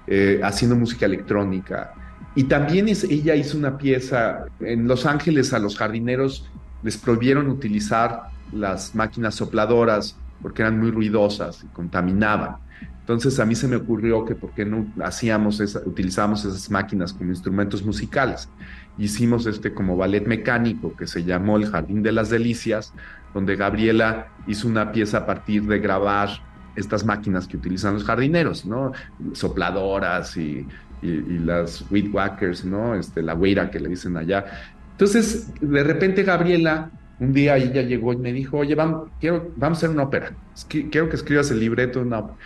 Eh, 0.06 0.40
haciendo 0.42 0.76
música 0.76 1.06
electrónica. 1.06 1.92
Y 2.34 2.44
también 2.44 2.88
es, 2.88 3.04
ella 3.04 3.34
hizo 3.34 3.56
una 3.58 3.78
pieza, 3.78 4.46
en 4.60 4.88
Los 4.88 5.06
Ángeles 5.06 5.52
a 5.52 5.58
los 5.58 5.76
jardineros 5.76 6.50
les 6.82 6.96
prohibieron 6.96 7.48
utilizar 7.48 8.28
las 8.52 8.94
máquinas 8.94 9.34
sopladoras 9.34 10.16
porque 10.42 10.62
eran 10.62 10.78
muy 10.78 10.90
ruidosas 10.90 11.64
y 11.64 11.66
contaminaban. 11.68 12.56
Entonces 13.00 13.38
a 13.38 13.44
mí 13.44 13.54
se 13.54 13.68
me 13.68 13.76
ocurrió 13.76 14.24
que 14.24 14.34
por 14.34 14.52
qué 14.52 14.64
no 14.64 14.86
hacíamos 15.02 15.60
esa, 15.60 15.80
utilizábamos 15.84 16.44
esas 16.44 16.70
máquinas 16.70 17.12
como 17.12 17.30
instrumentos 17.30 17.84
musicales. 17.84 18.48
Hicimos 18.96 19.46
este 19.46 19.74
como 19.74 19.96
ballet 19.96 20.26
mecánico 20.26 20.96
que 20.96 21.06
se 21.06 21.22
llamó 21.24 21.56
El 21.56 21.66
Jardín 21.66 22.02
de 22.02 22.12
las 22.12 22.30
Delicias, 22.30 22.92
donde 23.34 23.56
Gabriela 23.56 24.28
hizo 24.46 24.68
una 24.68 24.92
pieza 24.92 25.18
a 25.18 25.26
partir 25.26 25.64
de 25.64 25.78
grabar 25.80 26.28
estas 26.76 27.04
máquinas 27.04 27.46
que 27.46 27.56
utilizan 27.56 27.94
los 27.94 28.04
jardineros, 28.04 28.64
¿no? 28.64 28.92
Sopladoras 29.32 30.36
y, 30.36 30.66
y, 31.02 31.08
y 31.08 31.38
las 31.38 31.84
weed 31.90 32.12
whackers, 32.12 32.64
¿no? 32.64 32.94
Este, 32.94 33.22
la 33.22 33.34
güera 33.34 33.70
que 33.70 33.80
le 33.80 33.88
dicen 33.90 34.16
allá. 34.16 34.44
Entonces, 34.92 35.52
de 35.60 35.82
repente 35.82 36.22
Gabriela, 36.22 36.90
un 37.20 37.32
día 37.32 37.56
ella 37.56 37.82
llegó 37.82 38.12
y 38.12 38.16
me 38.16 38.32
dijo, 38.32 38.58
oye, 38.58 38.74
vamos, 38.74 39.08
quiero, 39.20 39.50
vamos 39.56 39.78
a 39.78 39.80
hacer 39.80 39.90
una 39.90 40.04
ópera, 40.04 40.32
quiero 40.68 41.08
que 41.08 41.16
escribas 41.16 41.50
el 41.50 41.60
libreto 41.60 42.00
de 42.00 42.06
una 42.06 42.18
ópera. 42.20 42.38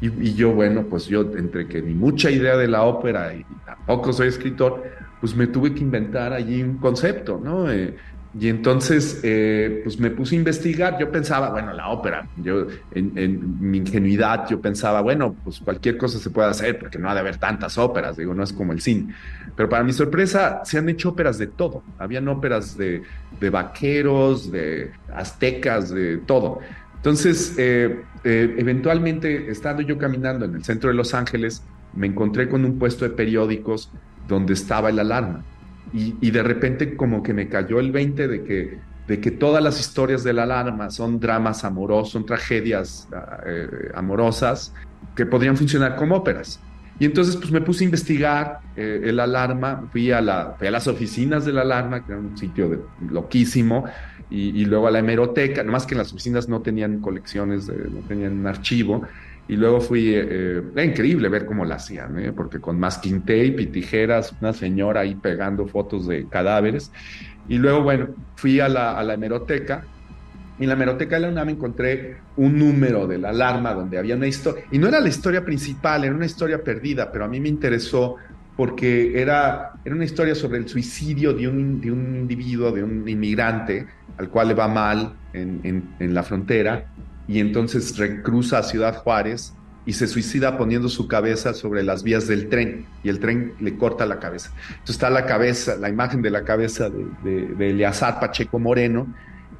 Y, 0.00 0.34
yo, 0.34 0.52
bueno, 0.52 0.82
pues 0.90 1.06
yo, 1.06 1.20
entre 1.36 1.68
que 1.68 1.80
ni 1.80 1.94
mucha 1.94 2.28
idea 2.28 2.56
de 2.56 2.66
la 2.66 2.82
ópera 2.82 3.34
y 3.36 3.46
tampoco 3.64 4.12
soy 4.12 4.26
escritor, 4.26 4.82
pues 5.20 5.36
me 5.36 5.46
tuve 5.46 5.72
que 5.72 5.80
inventar 5.80 6.32
allí 6.32 6.60
un 6.60 6.78
concepto, 6.78 7.40
¿no? 7.42 7.70
Eh, 7.70 7.94
y 8.38 8.48
entonces, 8.48 9.20
eh, 9.22 9.82
pues 9.84 9.98
me 9.98 10.10
puse 10.10 10.34
a 10.34 10.38
investigar. 10.38 10.98
Yo 10.98 11.12
pensaba, 11.12 11.50
bueno, 11.50 11.72
la 11.74 11.88
ópera, 11.88 12.26
yo 12.38 12.66
en, 12.92 13.60
mi 13.60 13.78
ingenuidad, 13.78 14.48
yo 14.48 14.60
pensaba, 14.60 15.02
bueno, 15.02 15.36
pues 15.44 15.60
cualquier 15.60 15.98
cosa 15.98 16.18
se 16.18 16.30
puede 16.30 16.48
hacer, 16.48 16.78
porque 16.78 16.98
no 16.98 17.10
ha 17.10 17.14
de 17.14 17.20
haber 17.20 17.36
tantas 17.36 17.76
óperas, 17.76 18.16
digo, 18.16 18.32
no 18.32 18.42
es 18.42 18.52
como 18.52 18.72
el 18.72 18.80
cine. 18.80 19.14
Pero 19.54 19.68
para 19.68 19.84
mi 19.84 19.92
sorpresa, 19.92 20.62
se 20.64 20.78
han 20.78 20.88
hecho 20.88 21.10
óperas 21.10 21.36
de 21.36 21.48
todo. 21.48 21.82
Habían 21.98 22.26
óperas 22.28 22.76
de, 22.78 23.02
de 23.38 23.50
vaqueros, 23.50 24.50
de 24.50 24.90
aztecas, 25.14 25.90
de 25.90 26.16
todo. 26.18 26.60
Entonces, 26.96 27.54
eh, 27.58 28.02
eh, 28.24 28.54
eventualmente, 28.56 29.50
estando 29.50 29.82
yo 29.82 29.98
caminando 29.98 30.46
en 30.46 30.54
el 30.54 30.64
centro 30.64 30.88
de 30.88 30.94
Los 30.94 31.12
Ángeles, 31.12 31.62
me 31.94 32.06
encontré 32.06 32.48
con 32.48 32.64
un 32.64 32.78
puesto 32.78 33.04
de 33.04 33.10
periódicos 33.10 33.90
donde 34.26 34.54
estaba 34.54 34.88
el 34.88 34.98
alarma. 34.98 35.44
Y, 35.92 36.16
y 36.20 36.30
de 36.30 36.42
repente 36.42 36.96
como 36.96 37.22
que 37.22 37.34
me 37.34 37.48
cayó 37.48 37.78
el 37.78 37.92
20 37.92 38.28
de 38.28 38.44
que, 38.44 38.78
de 39.06 39.20
que 39.20 39.30
todas 39.30 39.62
las 39.62 39.78
historias 39.78 40.24
del 40.24 40.38
alarma 40.38 40.90
son 40.90 41.20
dramas 41.20 41.64
amorosos, 41.64 42.12
son 42.12 42.24
tragedias 42.24 43.08
eh, 43.46 43.90
amorosas 43.94 44.72
que 45.14 45.26
podrían 45.26 45.56
funcionar 45.56 45.96
como 45.96 46.16
óperas. 46.16 46.60
Y 46.98 47.06
entonces 47.06 47.36
pues 47.36 47.50
me 47.50 47.60
puse 47.60 47.84
a 47.84 47.86
investigar 47.86 48.60
eh, 48.76 49.00
el 49.04 49.18
alarma, 49.18 49.88
fui 49.90 50.12
a, 50.12 50.20
la, 50.20 50.54
fui 50.58 50.68
a 50.68 50.70
las 50.70 50.86
oficinas 50.86 51.44
del 51.44 51.58
alarma, 51.58 52.04
que 52.04 52.12
era 52.12 52.20
un 52.20 52.36
sitio 52.36 52.68
de, 52.68 52.78
loquísimo, 53.10 53.84
y, 54.30 54.60
y, 54.60 54.64
luego 54.64 54.86
a 54.86 54.90
la 54.90 55.00
hemeroteca, 55.00 55.62
nomás 55.62 55.84
que 55.84 55.94
en 55.94 55.98
las 55.98 56.12
oficinas 56.12 56.48
no 56.48 56.62
tenían 56.62 57.00
colecciones, 57.00 57.66
de, 57.66 57.74
no 57.90 58.00
tenían 58.08 58.38
un 58.38 58.46
archivo, 58.46 59.02
y 59.48 59.56
luego 59.56 59.80
fui, 59.80 60.14
eh, 60.14 60.62
era 60.72 60.84
increíble 60.84 61.28
ver 61.28 61.46
cómo 61.46 61.64
la 61.64 61.74
hacían, 61.74 62.18
¿eh? 62.18 62.32
porque 62.32 62.60
con 62.60 62.78
masking 62.78 63.20
tape 63.20 63.56
y 63.60 63.66
tijeras, 63.66 64.34
una 64.40 64.52
señora 64.52 65.00
ahí 65.00 65.14
pegando 65.14 65.66
fotos 65.66 66.06
de 66.06 66.26
cadáveres. 66.28 66.92
Y 67.48 67.58
luego, 67.58 67.82
bueno, 67.82 68.08
fui 68.36 68.60
a 68.60 68.68
la, 68.68 68.96
a 68.96 69.02
la 69.02 69.14
hemeroteca 69.14 69.84
y 70.58 70.64
en 70.64 70.68
la 70.68 70.74
hemeroteca 70.74 71.16
de 71.16 71.22
la 71.22 71.28
UNAM 71.28 71.48
encontré 71.48 72.18
un 72.36 72.58
número 72.58 73.06
de 73.06 73.18
la 73.18 73.30
alarma 73.30 73.74
donde 73.74 73.98
había 73.98 74.14
una 74.14 74.26
historia, 74.26 74.64
y 74.70 74.78
no 74.78 74.86
era 74.86 75.00
la 75.00 75.08
historia 75.08 75.44
principal, 75.44 76.04
era 76.04 76.14
una 76.14 76.26
historia 76.26 76.62
perdida, 76.62 77.10
pero 77.10 77.24
a 77.24 77.28
mí 77.28 77.40
me 77.40 77.48
interesó 77.48 78.16
porque 78.56 79.20
era, 79.20 79.72
era 79.84 79.94
una 79.94 80.04
historia 80.04 80.34
sobre 80.34 80.58
el 80.58 80.68
suicidio 80.68 81.32
de 81.32 81.48
un, 81.48 81.80
de 81.80 81.90
un 81.90 82.16
individuo, 82.16 82.70
de 82.70 82.84
un 82.84 83.08
inmigrante, 83.08 83.86
al 84.18 84.28
cual 84.28 84.48
le 84.48 84.54
va 84.54 84.68
mal 84.68 85.14
en, 85.32 85.60
en, 85.64 85.94
en 85.98 86.14
la 86.14 86.22
frontera, 86.22 86.86
y 87.28 87.40
entonces 87.40 87.96
recruza 87.96 88.58
a 88.58 88.62
Ciudad 88.62 88.96
Juárez 88.96 89.54
y 89.84 89.94
se 89.94 90.06
suicida 90.06 90.56
poniendo 90.58 90.88
su 90.88 91.08
cabeza 91.08 91.54
sobre 91.54 91.82
las 91.82 92.02
vías 92.02 92.28
del 92.28 92.48
tren 92.48 92.86
y 93.02 93.08
el 93.08 93.18
tren 93.18 93.54
le 93.60 93.76
corta 93.76 94.06
la 94.06 94.20
cabeza. 94.20 94.52
Entonces 94.70 94.96
está 94.96 95.10
la 95.10 95.26
cabeza, 95.26 95.76
la 95.76 95.88
imagen 95.88 96.22
de 96.22 96.30
la 96.30 96.44
cabeza 96.44 96.88
de, 96.88 97.48
de, 97.48 97.70
Eleazar 97.70 98.20
Pacheco 98.20 98.58
Moreno 98.60 99.12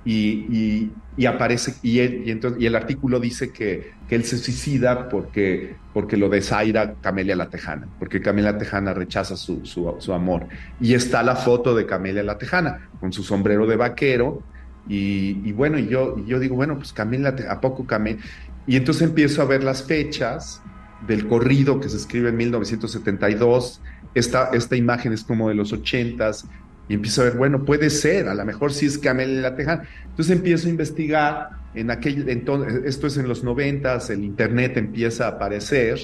y, 0.05 0.91
aparece, 1.27 1.75
y, 1.83 2.01
entonces, 2.31 2.61
y 2.61 2.67
el 2.67 2.77
artículo 2.77 3.19
dice 3.19 3.53
que, 3.53 3.93
que, 4.09 4.15
él 4.15 4.25
se 4.25 4.39
suicida 4.39 5.09
porque, 5.09 5.75
porque 5.93 6.17
lo 6.17 6.29
desaira 6.29 6.95
Camelia 7.01 7.35
la 7.35 7.51
Tejana, 7.51 7.89
porque 7.99 8.21
Camelia 8.21 8.53
la 8.53 8.59
Tejana 8.59 8.95
rechaza 8.95 9.37
su, 9.37 9.65
su 9.65 10.13
amor. 10.13 10.47
Y 10.81 10.95
está 10.95 11.23
la 11.23 11.37
foto 11.37 11.75
de 11.75 11.87
Camelia 11.87 12.23
la 12.23 12.39
Tejana 12.39 12.89
con 13.01 13.13
su 13.13 13.25
sombrero 13.25 13.67
de 13.67 13.77
vaquero 13.77 14.43
y, 14.89 15.53
bueno, 15.53 15.79
y 15.79 15.89
yo, 15.89 16.17
y 16.19 16.29
yo 16.29 16.39
digo, 16.39 16.57
bueno, 16.57 16.77
pues 16.77 16.93
Camila, 16.93 17.35
¿a 17.49 17.61
poco 17.61 17.87
Camila? 17.87 18.19
Y 18.67 18.77
entonces 18.77 19.03
empiezo 19.03 19.43
a 19.43 19.45
ver 19.45 19.65
las 19.65 19.85
fechas 19.85 20.63
del 21.07 21.27
corrido 21.27 21.81
que 21.81 21.89
se 21.89 21.97
escribe 21.97 22.29
en 22.31 22.37
1972. 22.37 23.81
Esta, 24.15 24.51
esta 24.53 24.77
imagen 24.77 25.13
es 25.13 25.25
como 25.25 25.49
de 25.49 25.55
los 25.55 25.73
80s. 25.73 26.45
Y 26.89 26.95
empiezo 26.95 27.23
a 27.23 27.25
ver, 27.25 27.37
bueno, 27.37 27.65
puede 27.65 27.91
ser, 27.91 28.29
a 28.29 28.35
lo 28.35 28.45
mejor 28.45 28.73
sí 28.73 28.87
es 28.87 28.99
Camila 28.99 29.41
la 29.41 29.57
Tejana. 29.57 29.83
Entonces 30.05 30.37
empiezo 30.37 30.69
a 30.69 30.71
investigar. 30.71 31.63
En 31.75 31.91
aquel, 31.91 32.29
entonces, 32.29 32.83
esto 32.85 33.07
es 33.07 33.17
en 33.17 33.27
los 33.27 33.45
90s, 33.45 34.11
el 34.11 34.25
Internet 34.25 34.77
empieza 34.77 35.25
a 35.25 35.29
aparecer. 35.31 35.99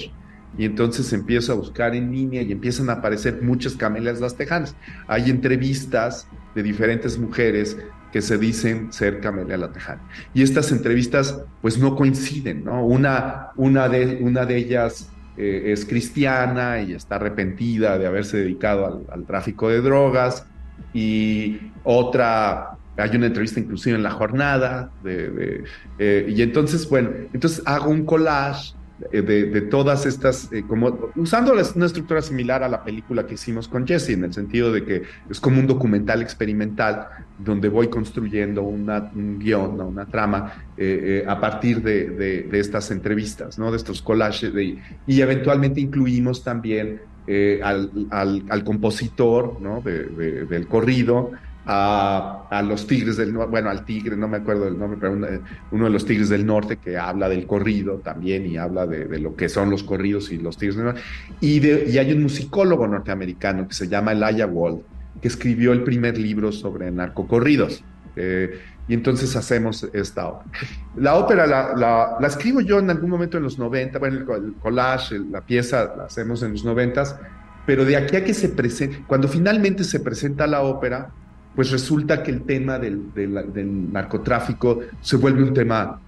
Y 0.57 0.65
entonces 0.65 1.13
empiezo 1.13 1.53
a 1.53 1.55
buscar 1.55 1.95
en 1.95 2.11
línea 2.11 2.41
y 2.41 2.51
empiezan 2.51 2.89
a 2.89 2.93
aparecer 2.93 3.41
muchas 3.43 3.75
Camelias 3.75 4.19
las 4.19 4.35
Tejanas. 4.35 4.75
Hay 5.07 5.29
entrevistas 5.29 6.27
de 6.55 6.63
diferentes 6.63 7.19
mujeres 7.19 7.77
que 8.11 8.21
se 8.21 8.37
dicen 8.37 8.91
ser 8.91 9.19
Camelia 9.19 9.57
la. 9.57 9.99
Y 10.33 10.41
estas 10.41 10.71
entrevistas 10.71 11.41
pues 11.61 11.77
no 11.77 11.95
coinciden, 11.95 12.63
¿no? 12.63 12.85
Una, 12.85 13.49
una, 13.55 13.87
de, 13.89 14.19
una 14.21 14.45
de 14.45 14.57
ellas 14.57 15.09
eh, 15.37 15.71
es 15.71 15.85
cristiana 15.85 16.81
y 16.81 16.93
está 16.93 17.15
arrepentida 17.15 17.97
de 17.97 18.07
haberse 18.07 18.37
dedicado 18.37 19.05
al, 19.09 19.25
tráfico 19.25 19.69
de 19.69 19.81
drogas 19.81 20.45
y 20.93 21.59
otra, 21.83 22.77
hay 22.97 23.15
una 23.15 23.27
entrevista 23.27 23.59
inclusive 23.59 23.95
en 23.95 24.03
la 24.03 24.11
jornada, 24.11 24.91
de, 25.03 25.29
de, 25.29 25.63
eh, 25.99 26.25
y 26.29 26.41
entonces, 26.41 26.89
bueno, 26.89 27.11
entonces 27.31 27.61
hago 27.65 27.89
un 27.89 28.05
collage 28.05 28.73
de, 29.11 29.21
de, 29.21 29.61
todas 29.61 30.05
estas, 30.05 30.51
eh, 30.51 30.63
como 30.67 31.11
usando 31.15 31.53
una 31.53 31.85
estructura 31.85 32.21
similar 32.21 32.63
a 32.63 32.69
la 32.69 32.83
película 32.83 33.25
que 33.25 33.35
hicimos 33.35 33.67
con 33.67 33.87
Jesse, 33.87 34.09
en 34.09 34.25
el 34.25 34.33
sentido 34.33 34.71
de 34.71 34.83
que 34.83 35.03
es 35.29 35.39
como 35.39 35.59
un 35.59 35.67
documental 35.67 36.21
experimental 36.21 37.07
donde 37.37 37.69
voy 37.69 37.87
construyendo 37.87 38.63
una, 38.63 39.09
un 39.15 39.39
guion, 39.39 39.79
una 39.79 40.05
trama 40.05 40.53
eh, 40.77 41.23
eh, 41.23 41.25
a 41.27 41.39
partir 41.39 41.81
de, 41.81 42.49
estas 42.51 42.91
entrevistas, 42.91 43.57
¿no? 43.57 43.71
de 43.71 43.77
estos 43.77 44.01
collages, 44.01 44.51
y 45.07 45.21
eventualmente 45.21 45.79
incluimos 45.79 46.43
también 46.43 47.01
eh, 47.27 47.61
al, 47.63 47.91
al, 48.09 48.43
al, 48.49 48.63
compositor 48.63 49.61
¿no? 49.61 49.81
del 49.81 50.67
corrido, 50.67 51.31
a, 51.65 52.47
a, 52.49 52.61
los 52.61 52.87
tigres 52.87 53.17
del 53.17 53.33
norte, 53.33 53.51
bueno, 53.51 53.69
al 53.69 53.85
tigre, 53.85 54.15
no 54.15 54.27
me 54.27 54.37
acuerdo 54.37 54.65
del 54.65 54.77
nombre, 54.77 54.97
pero 54.99 55.13
uno, 55.71 55.85
de 55.85 55.89
los 55.89 56.05
tigres 56.05 56.29
del 56.29 56.45
norte 56.45 56.77
que 56.77 56.97
habla 56.97 57.29
del 57.29 57.45
corrido 57.45 57.97
también 57.97 58.45
y 58.45 58.57
habla 58.57 58.87
de, 58.87 59.05
de 59.05 59.19
lo 59.19 59.35
que 59.35 59.49
son 59.49 59.69
los 59.69 59.83
corridos 59.83 60.31
y 60.31 60.37
los 60.37 60.57
tigres 60.57 60.77
del 60.77 60.85
norte. 60.85 61.01
Y, 61.41 61.59
de, 61.59 61.89
y 61.89 61.97
hay 61.97 62.11
un 62.11 62.23
musicólogo 62.23 62.87
norteamericano 62.87 63.67
que 63.67 63.73
se 63.73 63.87
llama 63.87 64.13
Elijah 64.13 64.47
Wald, 64.47 64.81
que 65.21 65.27
escribió 65.27 65.73
el 65.73 65.83
primer 65.83 66.17
libro 66.17 66.51
sobre 66.51 66.89
narcocorridos. 66.91 67.83
Eh, 68.15 68.59
y 68.87 68.95
entonces 68.95 69.35
hacemos 69.35 69.87
esta 69.93 70.27
ópera. 70.27 70.51
La 70.97 71.15
ópera 71.15 71.45
la, 71.45 71.75
la, 71.75 72.17
la, 72.19 72.27
escribo 72.27 72.59
yo 72.59 72.79
en 72.79 72.89
algún 72.89 73.11
momento 73.11 73.37
en 73.37 73.43
los 73.43 73.59
90, 73.59 73.99
bueno, 73.99 74.17
el, 74.35 74.53
collage, 74.55 75.15
el, 75.15 75.31
la 75.31 75.41
pieza 75.41 75.93
la 75.95 76.05
hacemos 76.05 76.41
en 76.41 76.53
los 76.53 76.65
90, 76.65 77.03
pero 77.67 77.85
de 77.85 77.95
aquí 77.95 78.15
a 78.15 78.23
que 78.23 78.33
se 78.33 78.49
presente, 78.49 79.03
cuando 79.05 79.27
finalmente 79.27 79.83
se 79.83 79.99
presenta 79.99 80.47
la 80.47 80.63
ópera, 80.63 81.11
pues 81.59 81.71
resulta 81.71 82.23
que 82.23 82.31
el 82.31 82.43
tema 82.43 82.79
del, 82.79 83.13
del, 83.13 83.51
del 83.51 83.91
narcotráfico 83.91 84.79
se 85.01 85.17
vuelve 85.17 85.43
un 85.43 85.53
tema 85.53 85.99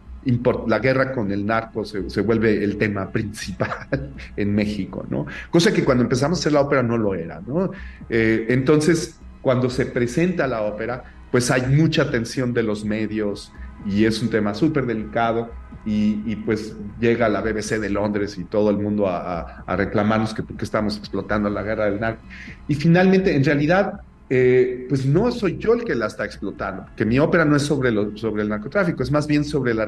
la 0.65 0.79
guerra 0.79 1.11
con 1.11 1.29
el 1.29 1.45
narco 1.45 1.83
se, 1.83 2.09
se, 2.09 2.21
vuelve 2.21 2.63
el 2.63 2.77
tema 2.77 3.11
principal 3.11 4.13
en 4.37 4.55
México, 4.55 5.05
¿no? 5.09 5.25
Cosa 5.49 5.73
que 5.73 5.83
cuando 5.83 6.03
empezamos 6.05 6.37
a 6.37 6.39
hacer 6.39 6.53
la 6.53 6.61
ópera 6.61 6.83
no 6.83 6.97
lo 6.97 7.15
era, 7.15 7.41
¿no? 7.45 7.69
Eh, 8.09 8.45
entonces, 8.47 9.19
cuando 9.41 9.69
se 9.69 9.87
presenta 9.87 10.47
la 10.47 10.61
ópera, 10.61 11.03
pues 11.31 11.51
hay 11.51 11.63
mucha 11.63 12.03
atención 12.03 12.53
de 12.53 12.63
los 12.63 12.85
medios 12.85 13.51
y 13.85 14.05
es 14.05 14.21
un 14.21 14.29
tema 14.29 14.53
súper 14.53 14.85
delicado 14.85 15.51
y, 15.85 16.21
y, 16.25 16.37
pues 16.37 16.77
llega 16.97 17.27
la 17.27 17.41
BBC 17.41 17.77
de 17.81 17.89
Londres 17.89 18.37
y 18.37 18.45
todo 18.45 18.69
el 18.69 18.77
mundo 18.77 19.09
a, 19.09 19.41
a, 19.41 19.63
a 19.67 19.75
reclamarnos 19.75 20.33
que 20.33 20.43
porque 20.43 20.63
estamos 20.63 20.95
explotando 20.97 21.49
la 21.49 21.61
guerra 21.61 21.87
del 21.91 21.99
narco. 21.99 22.21
Y 22.69 22.75
finalmente, 22.75 23.35
en 23.35 23.43
realidad, 23.43 23.99
eh, 24.33 24.85
pues 24.87 25.05
no 25.05 25.29
soy 25.29 25.57
yo 25.57 25.73
el 25.73 25.83
que 25.83 25.93
la 25.93 26.05
está 26.05 26.23
explotando, 26.23 26.85
que 26.95 27.03
mi 27.03 27.19
ópera 27.19 27.43
no 27.43 27.57
es 27.57 27.63
sobre, 27.63 27.89
el 27.89 28.47
narcotráfico, 28.47 29.03
es 29.03 29.11
más 29.11 29.27
bien 29.27 29.43
sobre 29.43 29.73
la 29.73 29.85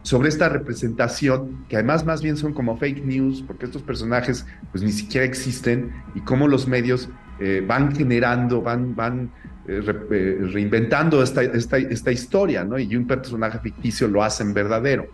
sobre 0.00 0.28
esta 0.30 0.48
representación, 0.48 1.66
que 1.68 1.76
además 1.76 2.06
más 2.06 2.22
bien 2.22 2.38
son 2.38 2.54
como 2.54 2.78
fake 2.78 3.04
news, 3.04 3.44
porque 3.46 3.66
estos 3.66 3.82
personajes 3.82 4.46
pues 4.72 4.82
ni 4.82 4.92
siquiera 4.92 5.26
existen, 5.26 5.92
y 6.14 6.22
cómo 6.22 6.48
los 6.48 6.66
medios 6.66 7.10
eh, 7.38 7.62
van 7.66 7.94
generando, 7.94 8.62
van, 8.62 9.30
eh, 9.68 9.78
re, 9.82 10.38
reinventando 10.50 11.22
esta, 11.22 12.12
historia, 12.12 12.64
¿no? 12.64 12.78
Y 12.78 12.96
un 12.96 13.06
personaje 13.06 13.58
ficticio 13.58 14.08
lo 14.08 14.22
hacen 14.22 14.54
verdadero. 14.54 15.08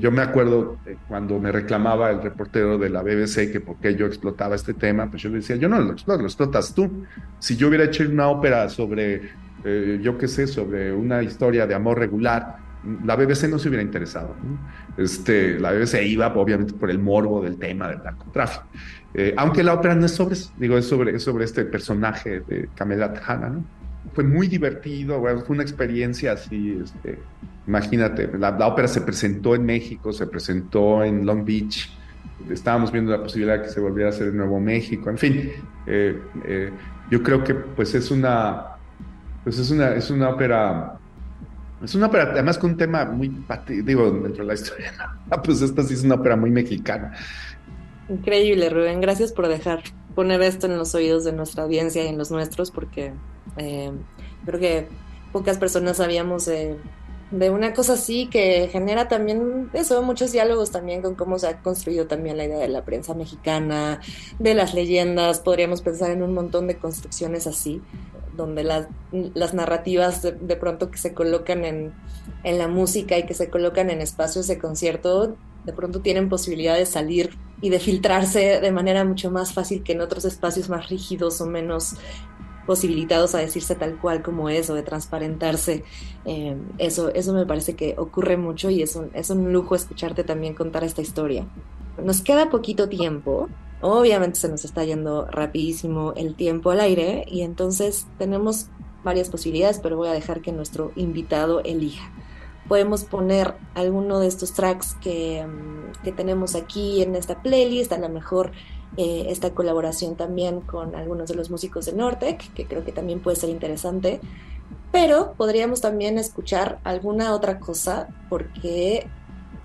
Yo 0.00 0.10
me 0.10 0.22
acuerdo 0.22 0.78
cuando 1.08 1.38
me 1.38 1.52
reclamaba 1.52 2.10
el 2.10 2.22
reportero 2.22 2.78
de 2.78 2.90
la 2.90 3.02
BBC 3.02 3.52
que 3.52 3.60
por 3.60 3.76
qué 3.76 3.94
yo 3.94 4.06
explotaba 4.06 4.54
este 4.54 4.74
tema, 4.74 5.10
pues 5.10 5.22
yo 5.22 5.30
le 5.30 5.36
decía, 5.36 5.56
yo 5.56 5.68
no 5.68 5.80
lo 5.80 5.92
exploto, 5.92 6.20
lo 6.20 6.26
explotas 6.26 6.74
tú. 6.74 7.04
Si 7.38 7.56
yo 7.56 7.68
hubiera 7.68 7.84
hecho 7.84 8.04
una 8.04 8.28
ópera 8.28 8.68
sobre, 8.68 9.30
eh, 9.64 10.00
yo 10.02 10.18
qué 10.18 10.28
sé, 10.28 10.46
sobre 10.46 10.92
una 10.92 11.22
historia 11.22 11.66
de 11.66 11.74
amor 11.74 11.98
regular, 11.98 12.56
la 13.04 13.14
BBC 13.14 13.48
no 13.48 13.58
se 13.58 13.68
hubiera 13.68 13.82
interesado. 13.82 14.34
¿no? 14.42 15.02
Este, 15.02 15.58
la 15.58 15.72
BBC 15.72 16.02
iba 16.04 16.32
obviamente 16.34 16.72
por 16.72 16.90
el 16.90 16.98
morbo 16.98 17.42
del 17.42 17.56
tema 17.56 17.88
del 17.88 18.02
narcotráfico. 18.02 18.64
Eh, 19.14 19.34
aunque 19.36 19.62
la 19.62 19.74
ópera 19.74 19.94
no 19.94 20.06
es 20.06 20.12
sobre 20.12 20.34
eso, 20.34 20.52
digo, 20.56 20.78
es 20.78 20.86
sobre, 20.86 21.14
es 21.16 21.22
sobre 21.22 21.44
este 21.44 21.64
personaje 21.64 22.40
de 22.40 22.68
Camila 22.74 23.12
Tejana, 23.12 23.48
¿no? 23.50 23.79
Fue 24.14 24.24
muy 24.24 24.48
divertido, 24.48 25.20
fue 25.20 25.54
una 25.54 25.62
experiencia 25.62 26.32
así, 26.32 26.80
este, 26.82 27.18
Imagínate, 27.70 28.28
la, 28.36 28.66
ópera 28.66 28.88
se 28.88 29.00
presentó 29.02 29.54
en 29.54 29.64
México, 29.64 30.12
se 30.12 30.26
presentó 30.26 31.04
en 31.04 31.24
Long 31.24 31.44
Beach, 31.44 31.88
estábamos 32.50 32.90
viendo 32.90 33.12
la 33.12 33.22
posibilidad 33.22 33.58
de 33.58 33.62
que 33.62 33.68
se 33.68 33.78
volviera 33.78 34.10
a 34.10 34.12
hacer 34.12 34.26
en 34.26 34.38
Nuevo 34.38 34.58
México, 34.58 35.08
en 35.08 35.18
fin, 35.18 35.50
eh, 35.86 36.20
eh, 36.46 36.70
yo 37.10 37.22
creo 37.22 37.44
que 37.44 37.54
pues 37.54 37.94
es 37.94 38.10
una, 38.10 38.76
pues 39.44 39.58
es 39.58 39.70
una, 39.70 39.94
es 39.94 40.10
una 40.10 40.30
ópera, 40.30 40.98
es 41.80 41.94
una 41.94 42.06
ópera 42.06 42.30
además 42.32 42.58
con 42.58 42.70
un 42.70 42.76
tema 42.76 43.04
muy, 43.04 43.30
digo, 43.84 44.10
dentro 44.10 44.42
de 44.42 44.48
la 44.48 44.54
historia, 44.54 44.92
pues 45.44 45.60
esta 45.60 45.84
sí 45.84 45.94
es 45.94 46.02
una 46.02 46.16
ópera 46.16 46.34
muy 46.34 46.50
mexicana. 46.50 47.12
Increíble, 48.08 48.68
Rubén, 48.70 49.00
gracias 49.00 49.32
por 49.32 49.46
dejar 49.46 49.80
poner 50.14 50.42
esto 50.42 50.66
en 50.66 50.78
los 50.78 50.94
oídos 50.94 51.24
de 51.24 51.32
nuestra 51.32 51.64
audiencia 51.64 52.04
y 52.04 52.08
en 52.08 52.18
los 52.18 52.30
nuestros, 52.30 52.70
porque 52.70 53.12
eh, 53.56 53.92
creo 54.44 54.60
que 54.60 54.88
pocas 55.32 55.58
personas 55.58 55.98
sabíamos 55.98 56.46
de 56.46 56.76
de 57.30 57.50
una 57.50 57.72
cosa 57.72 57.92
así 57.92 58.26
que 58.26 58.68
genera 58.68 59.08
también 59.08 59.70
eso, 59.72 60.02
muchos 60.02 60.32
diálogos 60.32 60.70
también 60.70 61.00
con 61.00 61.14
cómo 61.14 61.38
se 61.38 61.46
ha 61.46 61.62
construido 61.62 62.06
también 62.06 62.36
la 62.36 62.44
idea 62.44 62.58
de 62.58 62.68
la 62.68 62.84
prensa 62.84 63.14
mexicana, 63.14 64.00
de 64.38 64.54
las 64.54 64.74
leyendas, 64.74 65.40
podríamos 65.40 65.82
pensar 65.82 66.10
en 66.10 66.22
un 66.22 66.34
montón 66.34 66.66
de 66.66 66.76
construcciones 66.76 67.46
así, 67.46 67.80
donde 68.36 68.64
las, 68.64 69.54
narrativas 69.54 70.22
de, 70.22 70.32
de 70.32 70.56
pronto 70.56 70.90
que 70.90 70.98
se 70.98 71.14
colocan 71.14 71.64
en, 71.64 71.92
en 72.42 72.58
la 72.58 72.68
música 72.68 73.16
y 73.16 73.26
que 73.26 73.34
se 73.34 73.48
colocan 73.48 73.90
en 73.90 74.00
espacios 74.00 74.48
de 74.48 74.58
concierto, 74.58 75.36
de 75.64 75.72
pronto 75.72 76.00
tienen 76.00 76.28
posibilidad 76.28 76.76
de 76.76 76.86
salir 76.86 77.30
y 77.60 77.70
de 77.70 77.78
filtrarse 77.78 78.60
de 78.60 78.72
manera 78.72 79.04
mucho 79.04 79.30
más 79.30 79.52
fácil 79.52 79.82
que 79.82 79.92
en 79.92 80.00
otros 80.00 80.24
espacios 80.24 80.68
más 80.68 80.88
rígidos 80.88 81.40
o 81.40 81.46
menos 81.46 81.96
posibilitados 82.66 83.34
a 83.34 83.38
decirse 83.38 83.74
tal 83.74 83.98
cual 83.98 84.22
como 84.22 84.48
es 84.48 84.70
o 84.70 84.74
de 84.74 84.82
transparentarse. 84.82 85.82
Eh, 86.24 86.56
eso, 86.78 87.12
eso 87.12 87.32
me 87.34 87.46
parece 87.46 87.74
que 87.74 87.94
ocurre 87.98 88.36
mucho 88.36 88.70
y 88.70 88.82
es 88.82 88.96
un, 88.96 89.10
es 89.12 89.30
un 89.30 89.52
lujo 89.52 89.74
escucharte 89.74 90.24
también 90.24 90.54
contar 90.54 90.84
esta 90.84 91.02
historia. 91.02 91.46
Nos 92.02 92.22
queda 92.22 92.48
poquito 92.48 92.88
tiempo, 92.88 93.48
obviamente 93.80 94.38
se 94.38 94.48
nos 94.48 94.64
está 94.64 94.84
yendo 94.84 95.26
rapidísimo 95.26 96.12
el 96.16 96.34
tiempo 96.34 96.70
al 96.70 96.80
aire 96.80 97.24
y 97.26 97.42
entonces 97.42 98.06
tenemos 98.18 98.68
varias 99.02 99.30
posibilidades, 99.30 99.80
pero 99.80 99.96
voy 99.96 100.08
a 100.08 100.12
dejar 100.12 100.40
que 100.40 100.52
nuestro 100.52 100.92
invitado 100.94 101.60
elija 101.60 102.12
podemos 102.70 103.02
poner 103.02 103.56
alguno 103.74 104.20
de 104.20 104.28
estos 104.28 104.52
tracks 104.52 104.94
que, 105.02 105.44
mm, 105.44 106.04
que, 106.04 106.12
tenemos 106.12 106.54
aquí 106.54 107.02
en 107.02 107.16
esta 107.16 107.42
playlist, 107.42 107.92
a 107.92 107.98
lo 107.98 108.08
mejor 108.08 108.52
eh, 108.96 109.24
esta 109.26 109.50
colaboración 109.50 110.14
también 110.14 110.60
con 110.60 110.94
algunos 110.94 111.28
de 111.28 111.34
los 111.34 111.50
músicos 111.50 111.86
de 111.86 111.94
Nortec, 111.94 112.54
que 112.54 112.66
creo 112.68 112.84
que 112.84 112.92
también 112.92 113.18
puede 113.18 113.36
ser 113.36 113.50
interesante, 113.50 114.20
pero 114.92 115.34
podríamos 115.36 115.80
también 115.80 116.16
escuchar 116.16 116.78
alguna 116.84 117.34
otra 117.34 117.58
cosa 117.58 118.06
porque 118.28 119.08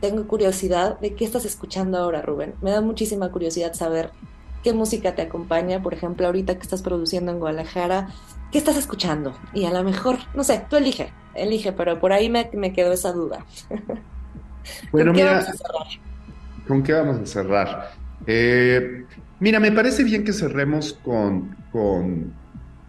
tengo 0.01 0.27
curiosidad 0.27 0.99
de 0.99 1.13
qué 1.13 1.25
estás 1.25 1.45
escuchando 1.45 1.99
ahora, 1.99 2.23
Rubén. 2.23 2.55
Me 2.63 2.71
da 2.71 2.81
muchísima 2.81 3.31
curiosidad 3.31 3.75
saber 3.75 4.09
qué 4.63 4.73
música 4.73 5.13
te 5.13 5.21
acompaña, 5.21 5.83
por 5.83 5.93
ejemplo, 5.93 6.25
ahorita 6.25 6.55
que 6.55 6.63
estás 6.63 6.81
produciendo 6.81 7.31
en 7.31 7.37
Guadalajara, 7.37 8.09
¿qué 8.55 8.59
estás 8.59 8.77
escuchando? 8.77 9.37
Y 9.53 9.65
a 9.65 9.69
lo 9.69 9.83
mejor, 9.83 10.15
no 10.33 10.41
sé, 10.41 10.63
tú 10.69 10.77
elige, 10.77 11.11
elige, 11.33 11.73
pero 11.73 11.99
por 11.99 12.13
ahí 12.13 12.29
me, 12.29 12.49
me 12.53 12.71
quedó 12.71 12.93
esa 12.93 13.11
duda. 13.11 13.45
Bueno, 14.91 15.11
¿Con 15.11 15.15
qué 15.15 15.23
mira, 15.23 15.31
vamos 15.33 15.49
a 15.49 15.53
cerrar? 15.53 15.87
¿Con 16.67 16.83
qué 16.83 16.93
vamos 16.93 17.17
a 17.19 17.25
cerrar? 17.27 17.91
Eh, 18.25 19.05
mira, 19.39 19.59
me 19.59 19.71
parece 19.71 20.03
bien 20.03 20.23
que 20.23 20.33
cerremos 20.33 20.97
con, 21.03 21.55
con, 21.71 22.33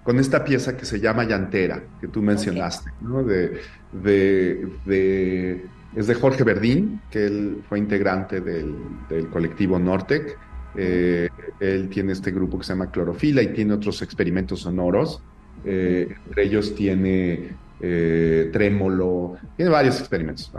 con, 0.02 0.18
esta 0.18 0.42
pieza 0.42 0.74
que 0.74 0.86
se 0.86 1.00
llama 1.00 1.24
Llantera, 1.24 1.82
que 2.00 2.08
tú 2.08 2.22
mencionaste, 2.22 2.90
okay. 2.92 3.06
¿no? 3.06 3.22
De, 3.24 3.60
de, 3.92 4.68
de, 4.86 5.66
es 5.94 6.06
de 6.06 6.14
Jorge 6.14 6.44
Verdín, 6.44 7.02
que 7.10 7.26
él 7.26 7.62
fue 7.68 7.78
integrante 7.78 8.40
del, 8.40 8.74
del 9.10 9.28
colectivo 9.28 9.78
Nortec. 9.78 10.38
Eh, 10.76 11.28
él 11.60 11.90
tiene 11.90 12.12
este 12.12 12.30
grupo 12.30 12.56
que 12.58 12.64
se 12.64 12.72
llama 12.72 12.90
Clorofila 12.90 13.42
y 13.42 13.48
tiene 13.48 13.74
otros 13.74 14.00
experimentos 14.00 14.60
sonoros. 14.60 15.20
Eh, 15.64 16.14
entre 16.26 16.44
ellos 16.44 16.74
tiene 16.74 17.50
eh, 17.80 18.50
trémolo, 18.52 19.36
tiene 19.56 19.70
varios 19.70 19.98
experimentos. 19.98 20.52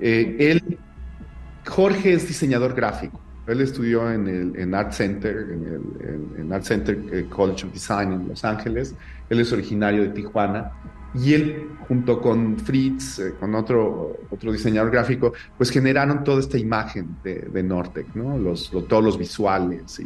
Eh, 0.00 0.60
Jorge 1.66 2.12
es 2.12 2.28
diseñador 2.28 2.74
gráfico. 2.74 3.20
Él 3.46 3.60
estudió 3.60 4.10
en 4.10 4.26
el 4.26 4.56
en 4.56 4.74
Art 4.74 4.92
Center, 4.92 5.36
en, 5.50 5.66
el, 5.66 6.40
en, 6.40 6.52
Art 6.52 6.64
Center 6.64 7.26
College 7.28 7.66
of 7.66 7.72
Design 7.74 8.12
en 8.12 8.28
Los 8.28 8.44
Ángeles. 8.44 8.94
Él 9.28 9.40
es 9.40 9.52
originario 9.52 10.02
de 10.02 10.08
Tijuana 10.10 10.72
y 11.14 11.32
él, 11.32 11.68
junto 11.86 12.20
con 12.20 12.58
Fritz, 12.58 13.20
eh, 13.20 13.34
con 13.38 13.54
otro, 13.54 14.18
otro 14.30 14.52
diseñador 14.52 14.90
gráfico, 14.90 15.32
pues 15.56 15.70
generaron 15.70 16.24
toda 16.24 16.40
esta 16.40 16.58
imagen 16.58 17.16
de, 17.22 17.48
de 17.52 17.62
Nortec, 17.62 18.14
¿no? 18.14 18.36
Todos 18.88 19.04
los 19.04 19.16
visuales 19.16 20.00